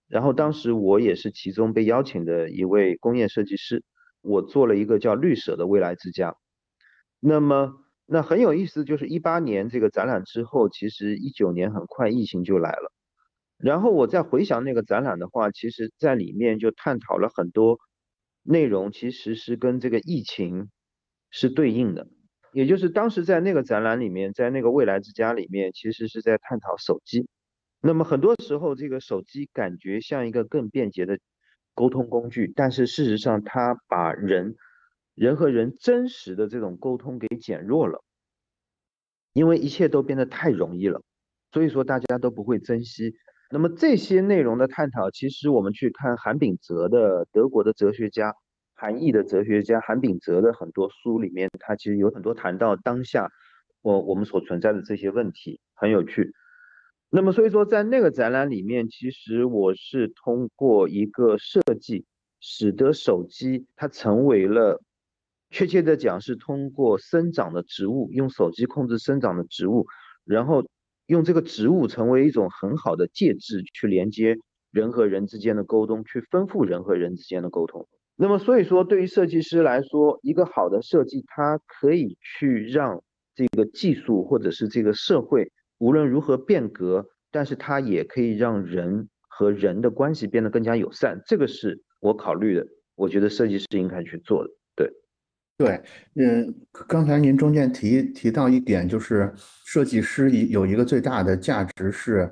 [0.07, 3.83] 然后当时我也是其中被邀请的一位工业设计师，
[4.21, 6.35] 我做了一个叫绿舍的未来之家，
[7.19, 7.75] 那么。
[8.11, 12.91] 那很有意思，就是一八年这个展览之后，其实一九年很快疫情就来了。
[13.59, 17.77] 然后我再回想那个展览的话，其实在里面就探讨了很多
[18.41, 20.71] 内容，其实是跟这个疫情
[21.31, 22.07] 是对应的。
[22.51, 27.27] 也就是当时在那个展览里面，在那个未来之家里面，其实是在探讨手机。
[27.81, 31.19] 那么很多时候，这个手机感觉像一个更便捷的
[31.73, 34.55] 沟通工具，但是事实上它把人。
[35.15, 38.01] 人和人真实的这种沟通给减弱了，
[39.33, 41.01] 因为一切都变得太容易了，
[41.51, 43.13] 所以说大家都不会珍惜。
[43.51, 48.33] 那么这些内容的探讨，其实我们去看韩炳哲的德国的哲学家，
[48.79, 53.29] 韩裔的哲学家韩炳哲的很多书里面，他其实有很多谈到当下
[53.81, 56.31] 我我们所存在的这些问题，很有趣。
[57.09, 62.05] 那么所以说在那个展览里面，其实我是通过一个设计，
[62.39, 64.81] 使得手机它成为了。
[65.51, 69.87] 确切的讲，是通过生长的植物，用手机控制生长的植物，
[70.23, 70.63] 然后
[71.07, 74.37] 用这个植物成为一种很好的介质，去连接
[74.69, 77.87] 人和人之间的沟通，去丰富人和人之间的沟通。
[78.21, 83.01] 那么，所以说，对于设计师来说，一个好的设计，它可以去让
[83.33, 91.21] 这个技术或者是这个社会无论如何变革，但是它也可以让人和人的关系变得更加友善。
[91.25, 94.49] 这个是我考虑的，我觉得设计师应该去做的。
[94.75, 94.91] 对。
[95.55, 95.81] 对，
[96.15, 96.53] 嗯，
[96.89, 102.29] 刚才您中间提提到一点，就是设计师有一个最大的价值是，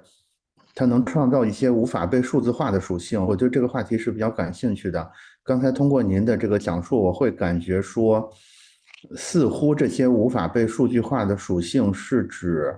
[0.75, 3.25] 他能创造一些无法被数字化的属性。
[3.25, 5.09] 我对这个话题是比较感兴趣的。
[5.47, 8.29] 刚才通过您的这个讲述，我会感觉说，
[9.15, 12.77] 似乎这些无法被数据化的属性是指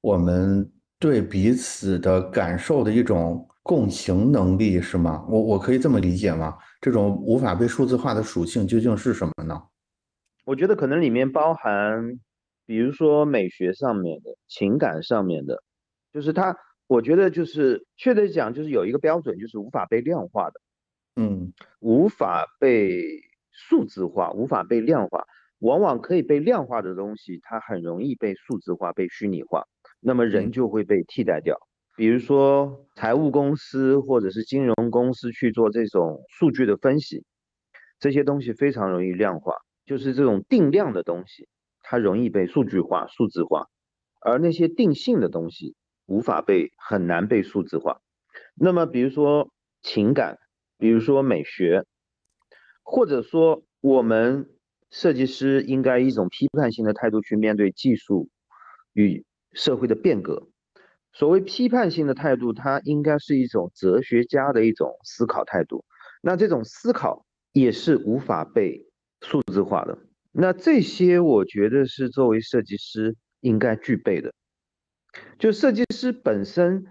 [0.00, 5.26] 我们对彼此的感受的一种共情能力，是吗？
[5.28, 6.56] 我我可以这么理解吗？
[6.80, 9.60] 这种无法被数字化的属性究竟是什么呢？
[10.44, 12.20] 我觉得可能里面包含，
[12.64, 15.64] 比如说美学上面的、情感上面的，
[16.12, 20.60] 就是它，我觉得就是确切讲，就是有一个标准，就是无法被量化的，
[21.16, 23.20] 嗯，无法被
[23.52, 25.24] 数字化、无法被量化，
[25.60, 29.64] 往往可以被量化的东西，它很容易被数字化、被虚拟化，
[30.00, 31.56] 那么人就会被替代掉。
[31.96, 37.24] 比如说财务公司或者是金融公司去做这种数据的分析，
[38.00, 39.54] 这些东西非常容易量化。
[39.86, 41.46] 就是这种定量的东西，
[41.82, 43.66] 它容易被数据化、数字化，
[44.22, 48.00] 而那些定性的东西无法被、很难被数字化。
[48.54, 49.50] 那么，比如说
[49.82, 50.38] 情感，
[50.78, 51.84] 比如说美学，
[52.82, 54.48] 或者说我们
[54.90, 58.28] 设计师应该一种批判性的态度去面对技术
[58.92, 60.48] 与社会的变革。
[61.12, 65.84] 所谓批判性的态度，它应该是一种哲学家的一种思考态度。
[66.22, 68.86] 那这种思考也是无法被。
[69.26, 69.96] 数字化的
[70.32, 74.34] 那这些，我觉得是作为设计师应该具备的。
[75.38, 76.84] 就设计师本身，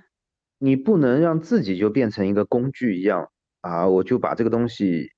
[0.58, 3.30] 你不能让自己就变成一个工具一样
[3.64, 3.88] 啊！
[3.88, 5.10] 我就把这个东西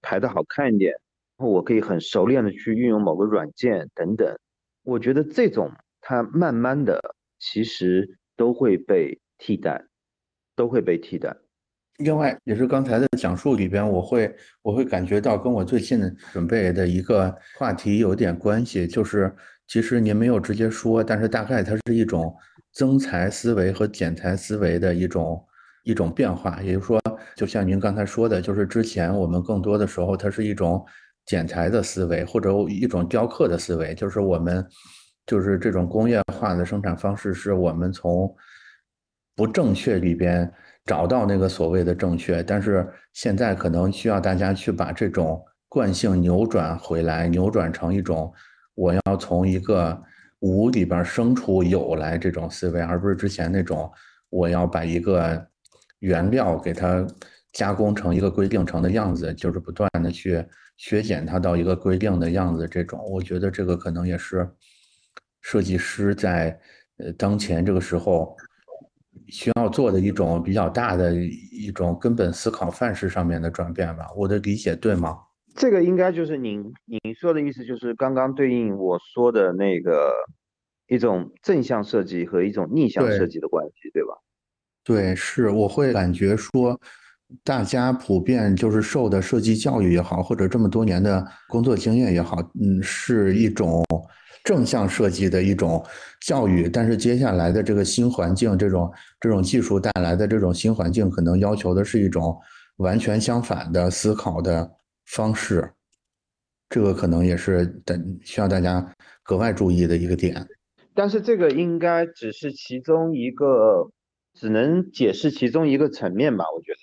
[0.00, 0.90] 排的好看一点，
[1.36, 4.36] 然后我可以很熟练的去运用某个软件等等。
[4.82, 5.70] 我觉得这种
[6.00, 6.98] 它慢慢的
[7.38, 9.84] 其实都会被替代，
[10.56, 11.36] 都会被替代。
[11.98, 16.00] 另外，也是刚才的讲述里边，我会我会感觉到跟我最近
[16.32, 19.32] 准备的一个话题有点关系，就是
[19.68, 22.34] 其实您没有直接说，但是大概它是一种
[22.72, 25.46] 增材思维和减材思维的一种
[25.84, 26.60] 一种变化。
[26.60, 27.00] 也就是说，
[27.36, 30.84] 就像您刚才说的，就是之前我们更多的时候，它是一种
[31.24, 34.66] 剪裁的思维或者一种雕刻的思维，就是我们
[35.24, 38.34] 就是这种工业化的生产方式，是我们从
[39.36, 40.52] 不正确里边。
[40.86, 48.30] 找到那个所谓的正确，但是现在可能需要大家去把这种惯性扭转回来，扭转成一种
[48.74, 49.98] 我要从一个
[50.40, 53.90] 无里边生出有来这种思维，而不是之前那种
[54.28, 55.42] 我要把一个
[56.00, 57.06] 原料给它
[57.52, 60.44] 加工成一个规定成的样子，就是不断的去
[60.76, 62.66] 削减它到一个规定的样子。
[62.66, 64.48] 这种，我觉得这个可能也是
[65.40, 66.58] 设计师在
[66.98, 68.36] 呃当前这个时候
[69.28, 74.06] 需要做的一种比较大的一种根本思考范式上面的转变吧。
[74.16, 75.18] 我的理解对吗？
[75.56, 80.12] 这个应该就是您您说的意思，就是刚刚对应我说的那个
[80.88, 84.14] 一种正向设计和一种逆向设计的关系，对吧？
[84.84, 86.78] 对，是，我会感觉说，
[87.42, 93.84] 大家普遍就是受的设计教育也好，或者这么多年的工作经验也好，嗯，是一种
[94.44, 95.84] 正向设计的一种
[96.20, 96.68] 教育。
[96.68, 102.38] 但是接下来的这个新环境，这种这种技术带来的这种新环境，可能要求的是一种
[102.76, 104.70] 完全相反的思考的。
[105.06, 105.70] 方式，
[106.70, 108.82] 这个可能也是等需要大家
[109.22, 110.48] 格外注意的一个点。
[110.94, 113.86] 但是这个应该只是其中一个，
[114.38, 116.44] 只能解释其中一个层面吧？
[116.54, 116.78] 我觉得，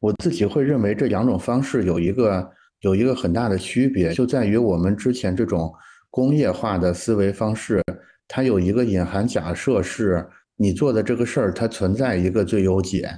[0.00, 2.50] 我自己会认为这两种方式有一个
[2.80, 5.72] 有一个很大的区别，就在于我们之前这种
[6.10, 7.82] 工业化的思维方式，
[8.28, 13.08] 它有一个隐含假设，是你做的这个事儿它存在一个最优解，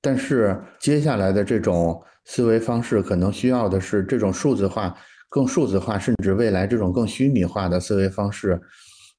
[0.00, 2.02] 但是接下来的这种。
[2.28, 4.92] 思维方式可能需要的是这种数字化、
[5.28, 8.60] 更数字化，甚至未来这种更虚拟化的思维方式。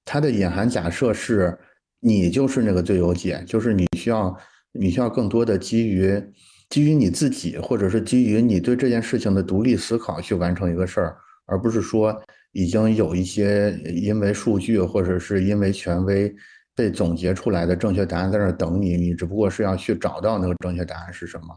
[0.04, 1.58] 它的隐含假设是，
[2.02, 4.34] 你就是那个最优解，就是你需要
[4.72, 6.24] 你需要更多的基于
[6.70, 12.18] 基于你自己，或者是基于你对这件事情的独立思考去完成一个事儿，而不是说
[12.54, 16.34] 已经有一些因为数据或者是因为权威
[16.74, 21.48] 被总结出来的正确答案在那等你，你只不过是要去找到那个正确答案是什么。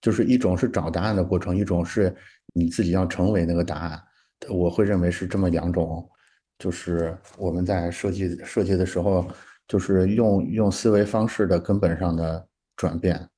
[0.00, 2.14] 就是一种是找答案的过程，一种是
[2.54, 4.00] 你自己要成为那个答案。
[4.48, 6.08] 我会认为是这么两种，
[6.56, 9.26] 就是我们在设计设计的时候，
[9.70, 12.44] 就是用用思维方式的根本上的
[12.74, 13.28] 转变。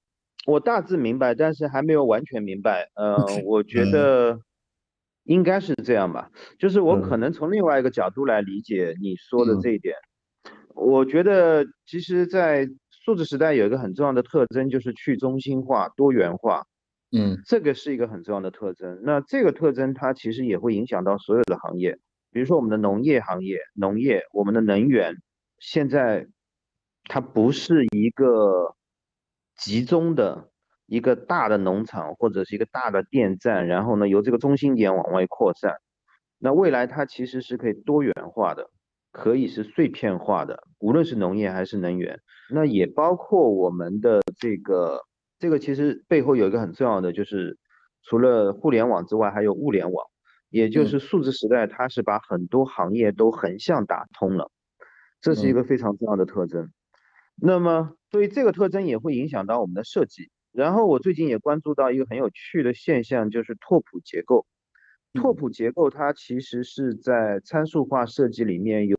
[0.47, 2.89] 我大致明白，但是还没有完全明白。
[2.95, 4.41] 呃，我觉得
[5.24, 6.30] 应该是这样吧。
[6.59, 9.95] 就是我可能从另外一个角度来理解你说的这一点。
[10.74, 12.66] 我觉得其实，在
[13.05, 16.64] 数字时代有一个很重要的特征，就是去中心化、多元化。
[17.14, 18.99] 嗯，这个是一个很重要的特征。
[19.03, 21.99] 那这个特征它其实也会影响到所有的行业，
[22.30, 25.14] 比如说我们的农业行业、农业、我们的能源，
[25.62, 26.26] 现在
[27.04, 28.74] 它不是一个
[29.56, 30.50] 集中的
[30.86, 35.76] 一个大的农场或者是一个大的电站，然后呢由这个中心点往外扩散。
[36.38, 38.68] 那未来它其实是可以多元化的。
[39.12, 45.02] 可以是碎片化的，无论是农业还是能源，那也包括我们的这个
[45.38, 47.58] 这个其实背后有一个很重要的，就是
[48.04, 50.06] 除了互联网之外，还有物联网，
[50.48, 54.50] 也就是数字时代，它是把很多行业都横向打通了，
[55.23, 56.70] 这是一个非常重要的特征。
[57.35, 60.31] 那么，所以这个特征也会影响到我们的设计。
[60.53, 64.47] 然后我最近也关注到一个很有趣的现象，就是拓扑结构。
[65.14, 68.97] 拓扑结构它其实是在参数化设计里面由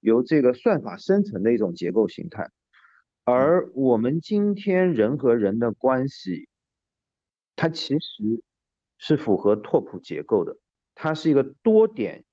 [0.00, 2.48] 由这个算法生成的一种结构形态，
[3.24, 6.48] 而我们今天人和人的关系，
[7.54, 8.42] 它其实
[8.98, 10.56] 是符合拓扑结构的，
[10.94, 12.24] 它是一个多点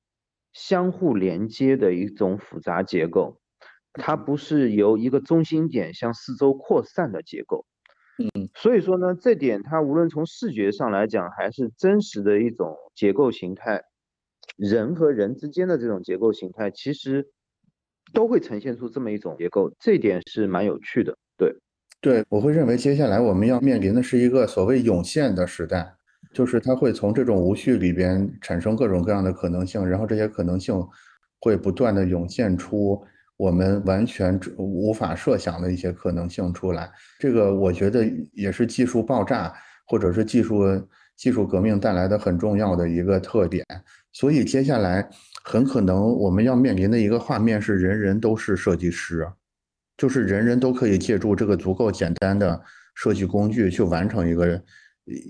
[0.53, 3.39] 相互连接的一种复杂结构，
[3.93, 7.65] 它不是由一个中心点向四周扩散的结构。
[8.17, 13.81] 嗯，所以说呢，这点它无论从视觉上来讲，还是真实的一种结构形态，
[14.57, 17.29] 人和人之间的这种结构形态，其实
[18.13, 21.17] 都会呈现出这么一种结构，这点是蛮有趣的。
[21.37, 21.55] 对，
[22.01, 25.95] 对，我会认为接下来我们要面临的是一个所谓涌现的时代，
[26.33, 30.75] 就是它会从这种无序里边产生各种各样的可能性，然后这些可能性
[31.39, 33.03] 会不断的涌现出。
[33.37, 39.53] 我们完全无法设想的一些可能性出来，这个我觉得也是技术爆炸
[39.87, 40.61] 或者是技术
[41.15, 43.65] 技术革命带来的很重要的一个特点。
[44.11, 45.09] 所以接下来
[45.41, 49.25] 很可能我们要面临的一个画面是人人都是设计师，
[49.95, 52.61] 就是人人都可以借助这个足够简单的
[52.93, 54.61] 设计工具去完成一个人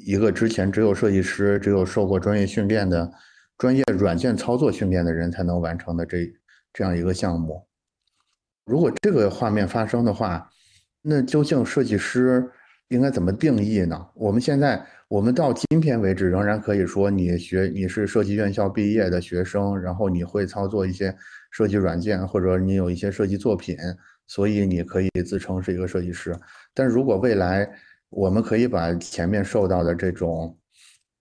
[0.05, 3.09] 一个之前只有设计师、只有受过专业训练的
[3.57, 6.29] 专业软件操作训练的人才能完成的这
[6.73, 7.65] 这样一个项目。
[8.65, 10.49] 如果这个画面发生的话，
[11.01, 12.51] 那究竟设计师
[12.89, 14.05] 应该怎么定义呢？
[14.15, 21.15] 我们现在，我们到今天为止，仍然可以说你学你是设计院校毕业的学生，然后你会操作一些
[21.51, 23.77] 设计软件，或者你有一些设计作品，
[24.27, 26.35] 所以你可以自称是一个设计师。
[26.73, 27.67] 但如果未来
[28.09, 30.57] 我们可以把前面受到的这种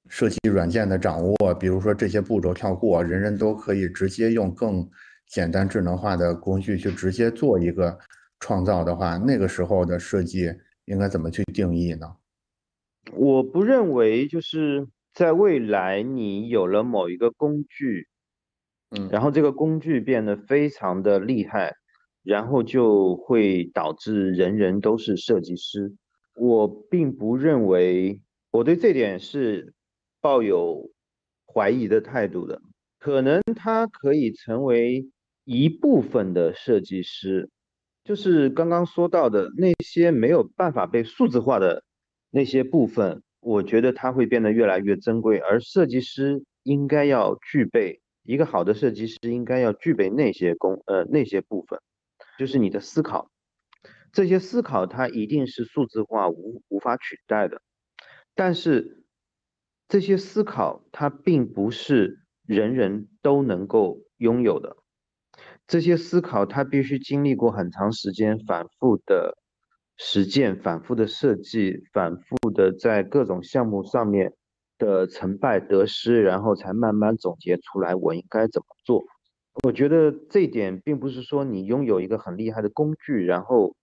[0.08, 4.88] 设计软件的掌握，比如说这些步骤跳过，人人都可以直接用更。
[5.30, 7.98] 简单智能化的工具去直接做一个
[8.40, 10.50] 创造的话，那个时候的设计
[10.86, 12.16] 应该怎么去定义呢？
[13.12, 18.08] 我不认为就是在未来你有了某一个工具，
[18.96, 21.74] 嗯，然后这个工具变得非常的厉害，
[22.22, 25.94] 然后就会导致人人都是设计师。
[26.38, 28.20] 我并不认为，
[28.50, 29.74] 我对这点是
[30.20, 30.90] 抱有
[31.52, 32.60] 怀疑的态度的。
[32.98, 35.08] 可能他可以成为
[35.44, 37.48] 一部分的设计师，
[38.04, 41.84] 就是刚刚说到的那些没有办法被数字化的
[42.30, 45.38] 那些部分，我觉得它会变得越来越珍贵。
[45.38, 51.80] 而设计师应该要具备一个好的设计师应该要具备那些功呃那些部分，
[52.38, 53.30] 就是你的思考。
[54.12, 57.60] 这些思考它一定是数字化无无法取代的，
[58.34, 59.04] 但是
[59.86, 64.76] 这些思考它并不是人人都能够拥有的。
[65.66, 69.36] 这些思考它必须经历过很长时间反复的
[69.96, 74.32] 实践、反复的设计、反复的在各种项目上面
[74.78, 79.04] 的成败得失，然后才慢慢总结出来我应该怎么做。
[79.62, 83.76] 我觉得这一点并不是说你拥有一个很厉害的工具，然后。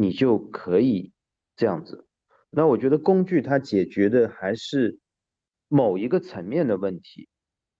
[0.00, 1.12] 你就可以
[1.56, 2.06] 这样子。
[2.50, 5.00] 那我觉得工具它解决的还是
[5.66, 7.28] 某一个层面的问题。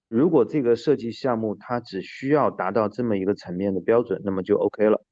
[0.08, 5.04] 如果这个设计项目它只需要达到这么一个层面的标准，那么就 OK 了。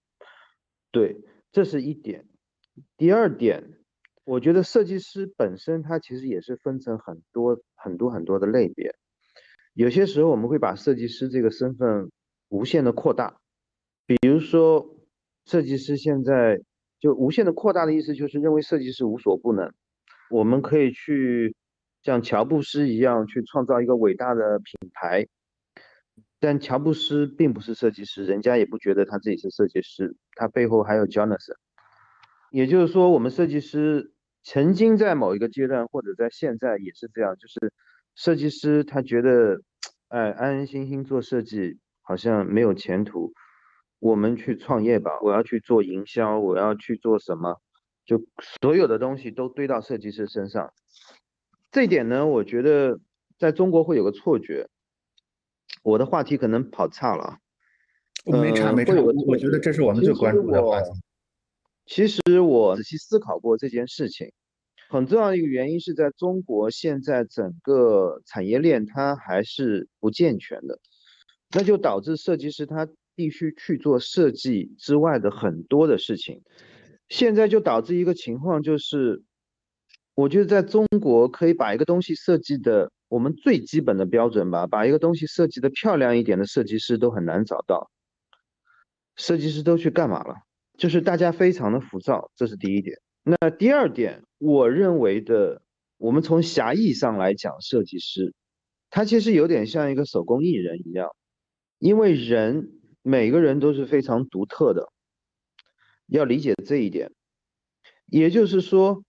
[0.90, 1.16] 对，
[1.52, 2.26] 这是一点。
[2.96, 3.78] 第二点，
[4.24, 8.96] 我觉得设计师本身他其实也是分成很多很多很多的类别。
[9.74, 12.10] 有些时候我们会把设计师这个身份
[12.48, 13.38] 无限的扩大，
[14.06, 14.96] 比如说
[15.44, 16.60] 设计师现在。
[17.00, 19.72] 就无限的扩大的意思，就是认为设计师无所不能。
[20.30, 21.54] 我们可以去
[22.02, 25.26] 像乔布斯一样去创造一个伟大的品牌，
[26.40, 31.56] 但乔布斯并不是设计师，人家也不觉得他自己是设计师，他背后还有 Jonathan。
[32.50, 37.72] 也就是说，我们设计师曾经在某一个阶段，或者在现在也是这样，就是
[38.14, 39.60] 设计师他觉得，
[40.08, 43.32] 哎，安安心心做设计好像没有前途。
[43.98, 47.60] 我们去创业吧，我要去做营销，我要去做什么？
[48.04, 48.22] 就
[48.60, 50.72] 所有的东西都堆到设计师身上。
[51.72, 53.00] 这一点呢，我觉得
[53.38, 54.68] 在中国会有个错觉。
[55.82, 57.38] 我的话题可能跑岔了。
[58.24, 58.94] 没差没差，
[59.26, 60.90] 我觉得这是我们最关注的话题。
[61.86, 64.30] 其实我仔细思考过这件事情，
[64.88, 70.78] 很重要的一个原因是在中国现在整个产业链它还是不健全的，
[71.54, 72.86] 那就导致设计师他。
[73.16, 76.42] 必须去做设计之外的很多的事情，
[77.08, 79.24] 现在就导致一个情况，就是
[80.14, 87.90] 我觉得在中国可以把一个东西设计的，我们最基本的标准吧，把一个东西设计的漂亮一点的设计师都很难找到。
[89.16, 90.34] 设计师都去干嘛了？
[90.76, 92.98] 就是大家非常的浮躁，这是第一点。
[93.24, 95.62] 那第二点，我认为的，
[95.96, 98.34] 我们从狭义上来讲，设计师
[98.90, 101.08] 他其实有点像一个手工艺人一样，
[101.78, 102.72] 因为人。
[103.08, 104.90] 每个人都是非常独特的，
[106.08, 107.12] 要理解这一点。
[108.06, 109.04] 也就是说，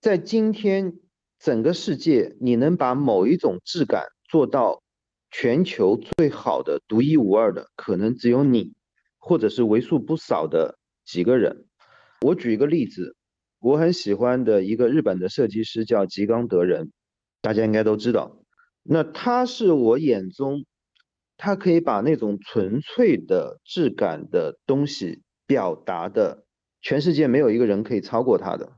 [0.00, 0.98] 在今天
[1.38, 4.82] 整个世界，你能把某一种质感做到
[5.30, 8.74] 全球最好的、独一无二的，可能只有你，
[9.18, 11.66] 或者是为数不少的几个人。
[12.22, 13.14] 我举一个例子，
[13.60, 16.90] 我很喜欢的一个日本的设计师叫吉冈德人，
[17.40, 18.42] 大家应该都知道。
[18.82, 20.64] 那他是我眼中。
[21.44, 26.44] 他可以把那种纯粹的质感的东西表达的，
[26.80, 28.74] 全世界没有一个人可以超过他的，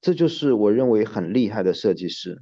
[0.00, 2.40] 这就是我认为很厉害的设计师。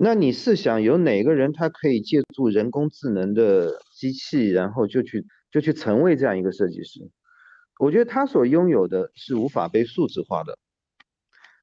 [0.00, 7.10] 那你试想，有哪个人他可以借助人工智能的机器，然后就去就去成为这样一个设计师？
[7.78, 10.56] 我觉得他所拥有的是无法被数字化的。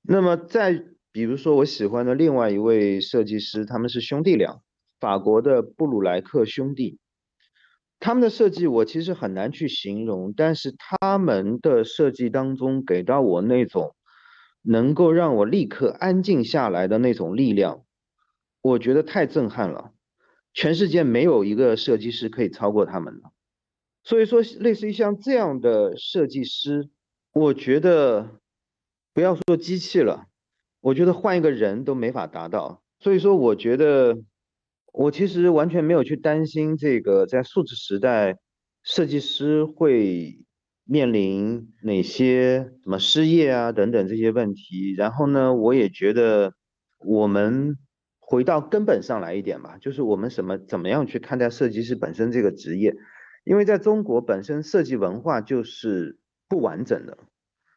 [0.03, 4.61] 那么再比如说，我喜欢的另外一位设计师，他们是兄弟俩。
[4.99, 6.97] 法国的布鲁莱克兄弟，
[7.99, 13.95] 他们的设计我其实很难去形容，但是他们的设计当中给到我那种
[14.63, 17.83] 能够让我立刻安静下来的那种力量，
[18.61, 19.91] 我觉得太震撼了。
[20.53, 23.31] 全世界没有一个设计师可以超过他们了。
[24.03, 26.89] 所以说，类似于像这样的设计师，
[27.33, 28.39] 我觉得
[29.13, 30.25] 不要说机器了，
[30.81, 32.81] 我觉得换一个人都没法达到。
[32.99, 34.17] 所以说，我觉得。
[34.91, 38.37] 我其实完全没有去担心这个在数字时代，
[38.83, 40.39] 设计师会
[40.83, 44.93] 面临哪些什么失业啊等等这些问题。
[44.95, 46.53] 然后呢，我也觉得
[46.99, 47.77] 我们
[48.19, 52.95] 回到根本上来一点吧，就是我们什么怎么样去看待设计师本身这个职业？
[53.45, 56.17] 因为在中国本身设计文化就是
[56.49, 57.17] 不完整的，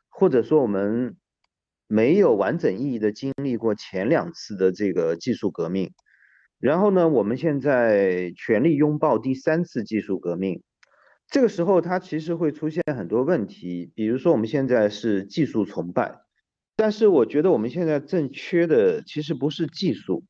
[0.08, 1.16] 或者说我们
[1.86, 5.92] 没有完整意义的经历过前两次的这个技术革命，
[6.60, 10.62] 然后呢，我们现在全力拥抱第三次技术革命，
[11.26, 16.20] 这个时候它其实会出现很多问题，比如说我们现在是技术崇拜，
[16.76, 20.24] 但是我觉得我们现在正缺的其实不是技术，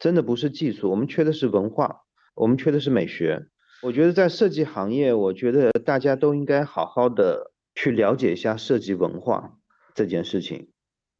[0.00, 2.00] 真的不是技术，我们缺的是文化，
[2.34, 3.46] 我们缺的是美学。
[3.82, 9.58] 我觉得在设计行业，我觉得大家都应该好好的去了解一下设计文化
[9.94, 10.70] 这件事情。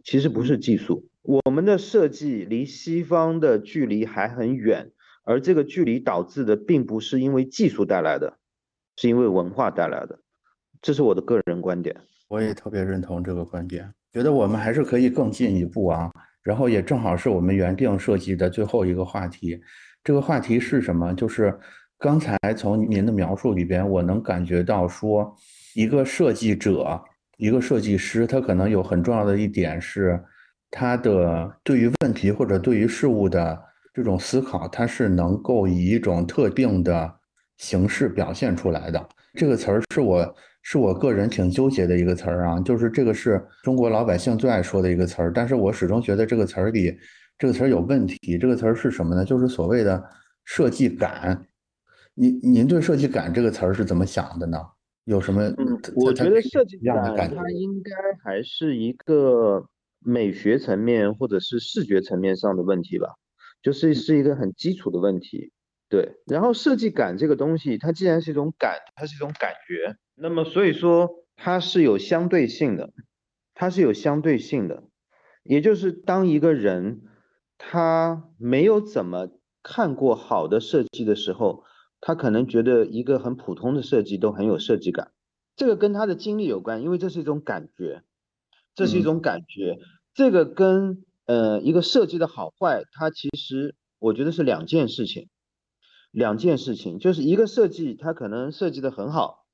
[0.05, 4.91] 其实不是技术，我们的设计离西方的距离还很远，
[5.25, 8.39] 而这个距离导致的并不是因为技术带来的，
[8.97, 10.18] 是因为文化带来的。
[10.81, 11.97] 这是我的个人观点。
[12.29, 16.11] 我也特别认同这个观点，觉得我们还是可以更进一步啊。
[16.43, 19.61] 然后也正好是我们原定设计的最后一个话题。
[20.03, 21.14] 这个话题是什么？
[21.14, 21.59] 就是。
[21.99, 25.37] 刚才从您的描述里边，我能感觉到说，
[25.73, 27.01] 一个设计者，
[27.37, 30.20] 一个设计师，他可能有很重要的一点是，
[30.73, 33.62] 他的对于问题或者对于事物的
[33.93, 37.14] 这种思考，他是能够以一种特定的
[37.59, 39.09] 形式表现出来的。
[39.35, 46.99] 这个词儿是我是我个人挺纠结的一个词儿啊，就是这个是中国老百姓最爱说的一个词儿，但是我始终觉得这个词儿里
[47.39, 48.39] 这个词儿有问题。
[48.39, 49.25] 这个词儿是什么呢？
[49.25, 50.03] 就是所谓的
[50.45, 51.47] 设计感。
[52.14, 54.59] 您您对设计感这个词儿是怎么想的呢？
[55.05, 55.43] 有什么？
[55.59, 57.91] 嗯，我觉得设计感它应该
[58.23, 59.66] 还是一个
[60.05, 63.09] 美学层面或者是视觉层面上的问题吧，
[63.62, 65.53] 就是是一个很基础的问题。
[65.88, 72.90] 对，然后设计感这个东西，它既然是一种感，它是一种感觉，那么所以说它是有相对性的，
[73.55, 74.84] 它是有相对性的，
[75.42, 77.03] 也就是当一个人
[77.59, 79.28] 他没有怎么
[79.62, 81.64] 看过好的设计的时候。
[82.05, 85.12] 他可能觉得一个很普通的设计都很有设计感，
[85.55, 88.03] 这个跟他的经历有关，因为这是一种感觉，
[88.75, 89.79] 这是一种感觉，
[90.14, 95.29] 这个跟呃一个设计的好坏，它其实我觉得是两件事情，
[96.11, 99.45] 两件事情，就是一个设计它可能设计的很好，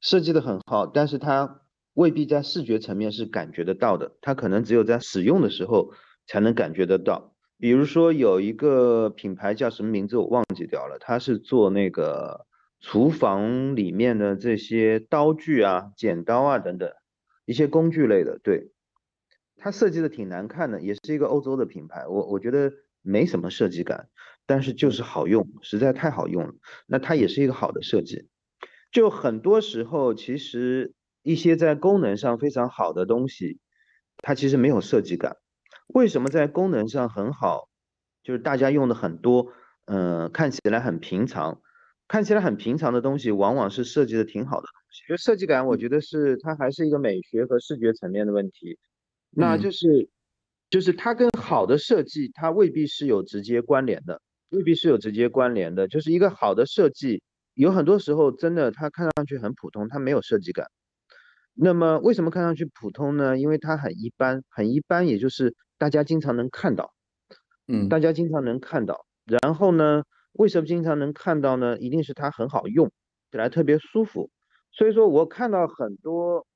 [0.00, 1.62] 设计的很好，但是它
[1.94, 5.92] 未必在视觉层面是感觉得到的，它可能只有在使用的时候
[6.26, 7.32] 才能感觉得到。
[7.58, 12.46] 比如说有一个品牌叫什么名字我忘记掉了，它是做那个
[12.80, 16.92] 厨房里面的这些刀具啊、剪刀啊等等
[17.46, 18.38] 一些工具类的。
[18.42, 18.72] 对，
[19.56, 22.06] 它设计的挺难看的，也是一个欧洲的品牌。
[22.06, 22.70] 我我觉得
[23.00, 24.08] 没什么设计感，
[24.44, 26.52] 但是就是好用，实在太好用了。
[26.86, 28.28] 那它也是一个好的设计。
[28.92, 33.60] 就很多时候，其实一些在功能上非常好的东西，
[34.18, 35.36] 它其实没有设计感。
[35.88, 37.68] 为什么在功能上很好，
[38.22, 39.52] 就是大家用的很多，
[39.86, 41.60] 嗯，看起来很平常，
[42.08, 44.66] 看起来很平常的东西，往往是设计的挺好的
[44.96, 45.08] 西。
[45.08, 48.78] 就设计感，我觉得是它还是一个美学和视觉层面的问题。
[49.30, 50.08] 那就是，
[50.70, 55.86] 就是它跟好的设计，它未必是有直接关联的，未必是有直接关联的。
[55.88, 57.22] 就是一个好的设计，
[57.54, 60.66] 有很多时候真的它看上去很普通，它没有设计感。
[61.52, 63.38] 那么为什么看上去普通呢？
[63.38, 66.92] 因为它很一般，很一般，也就是大家经常能看到，
[67.66, 69.06] 嗯，大家经常能看到。
[69.24, 71.76] 然后呢，为什么经常能看到呢？
[71.78, 72.92] 一定是它很好用，
[73.30, 74.30] 起来特别舒服。
[74.76, 76.46] 所以说我看到很多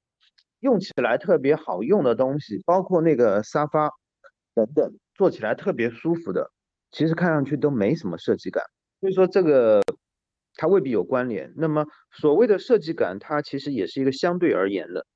[0.61, 3.91] 用起来特别好用的东西，包括那个沙发
[4.55, 6.51] 等等，坐起来特别舒服的，
[6.93, 8.63] 其实看上去都没什么设计感。
[9.01, 9.83] 所以说这个。
[10.57, 11.55] 它未必有关联。
[11.57, 15.07] 那么所谓的设计感，它其实也是一个相对而言的，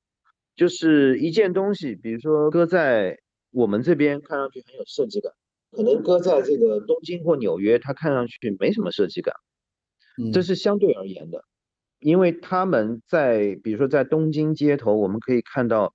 [0.56, 3.18] 就是一件东西，比如说搁在
[3.50, 5.30] 我们这边看上去很有设计感，
[5.72, 9.34] 可能搁在这个东京或纽约，它看上去没什么设计感。
[10.32, 11.44] 这是相对而言的，
[12.04, 15.94] 因为他们在比如说在东京街头，我们可以看到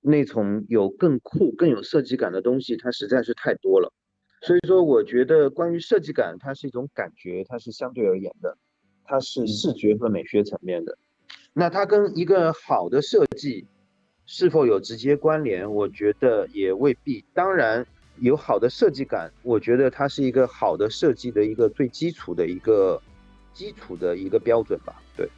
[0.00, 3.92] 那种有更酷、更有设计感的东西，它实在是太多了。
[4.42, 8.56] 所以说，我觉得关于设计感，它是一种感觉，它是相对而言的。
[9.04, 10.96] 它是视觉和美学层面的，
[11.52, 13.66] 那它跟一个好的设计
[14.26, 15.68] 是否有直接关联？
[15.68, 17.24] 我觉得也未必。
[17.34, 17.84] 当然，
[18.20, 23.02] 有好的设计感，我觉得它是一个好的设计的一个最基础的一个
[23.52, 25.02] 基础的一个标准吧。
[25.16, 25.28] 对，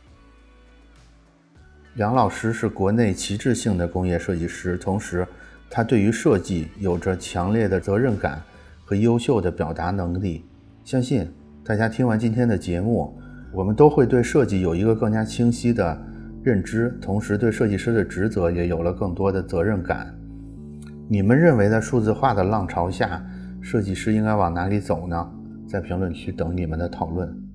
[1.97, 5.27] 杨老师是国内旗帜性的工业设计师，同时
[5.69, 8.41] 他对于设计有着强烈的责任感
[8.83, 10.43] 和优秀的表达能力。
[10.85, 11.31] 相信
[11.63, 13.15] 大家听完今天的节目。
[13.53, 16.03] 我们都会对设计有一个更加清晰的
[16.43, 20.11] 认知，同时对设计师的职责也有了更多的责任感。
[21.07, 23.23] 你们认为在数字化的浪潮下，
[23.61, 25.31] 设计师应该往哪里走呢？
[25.69, 27.52] 在评论区等你们的讨论。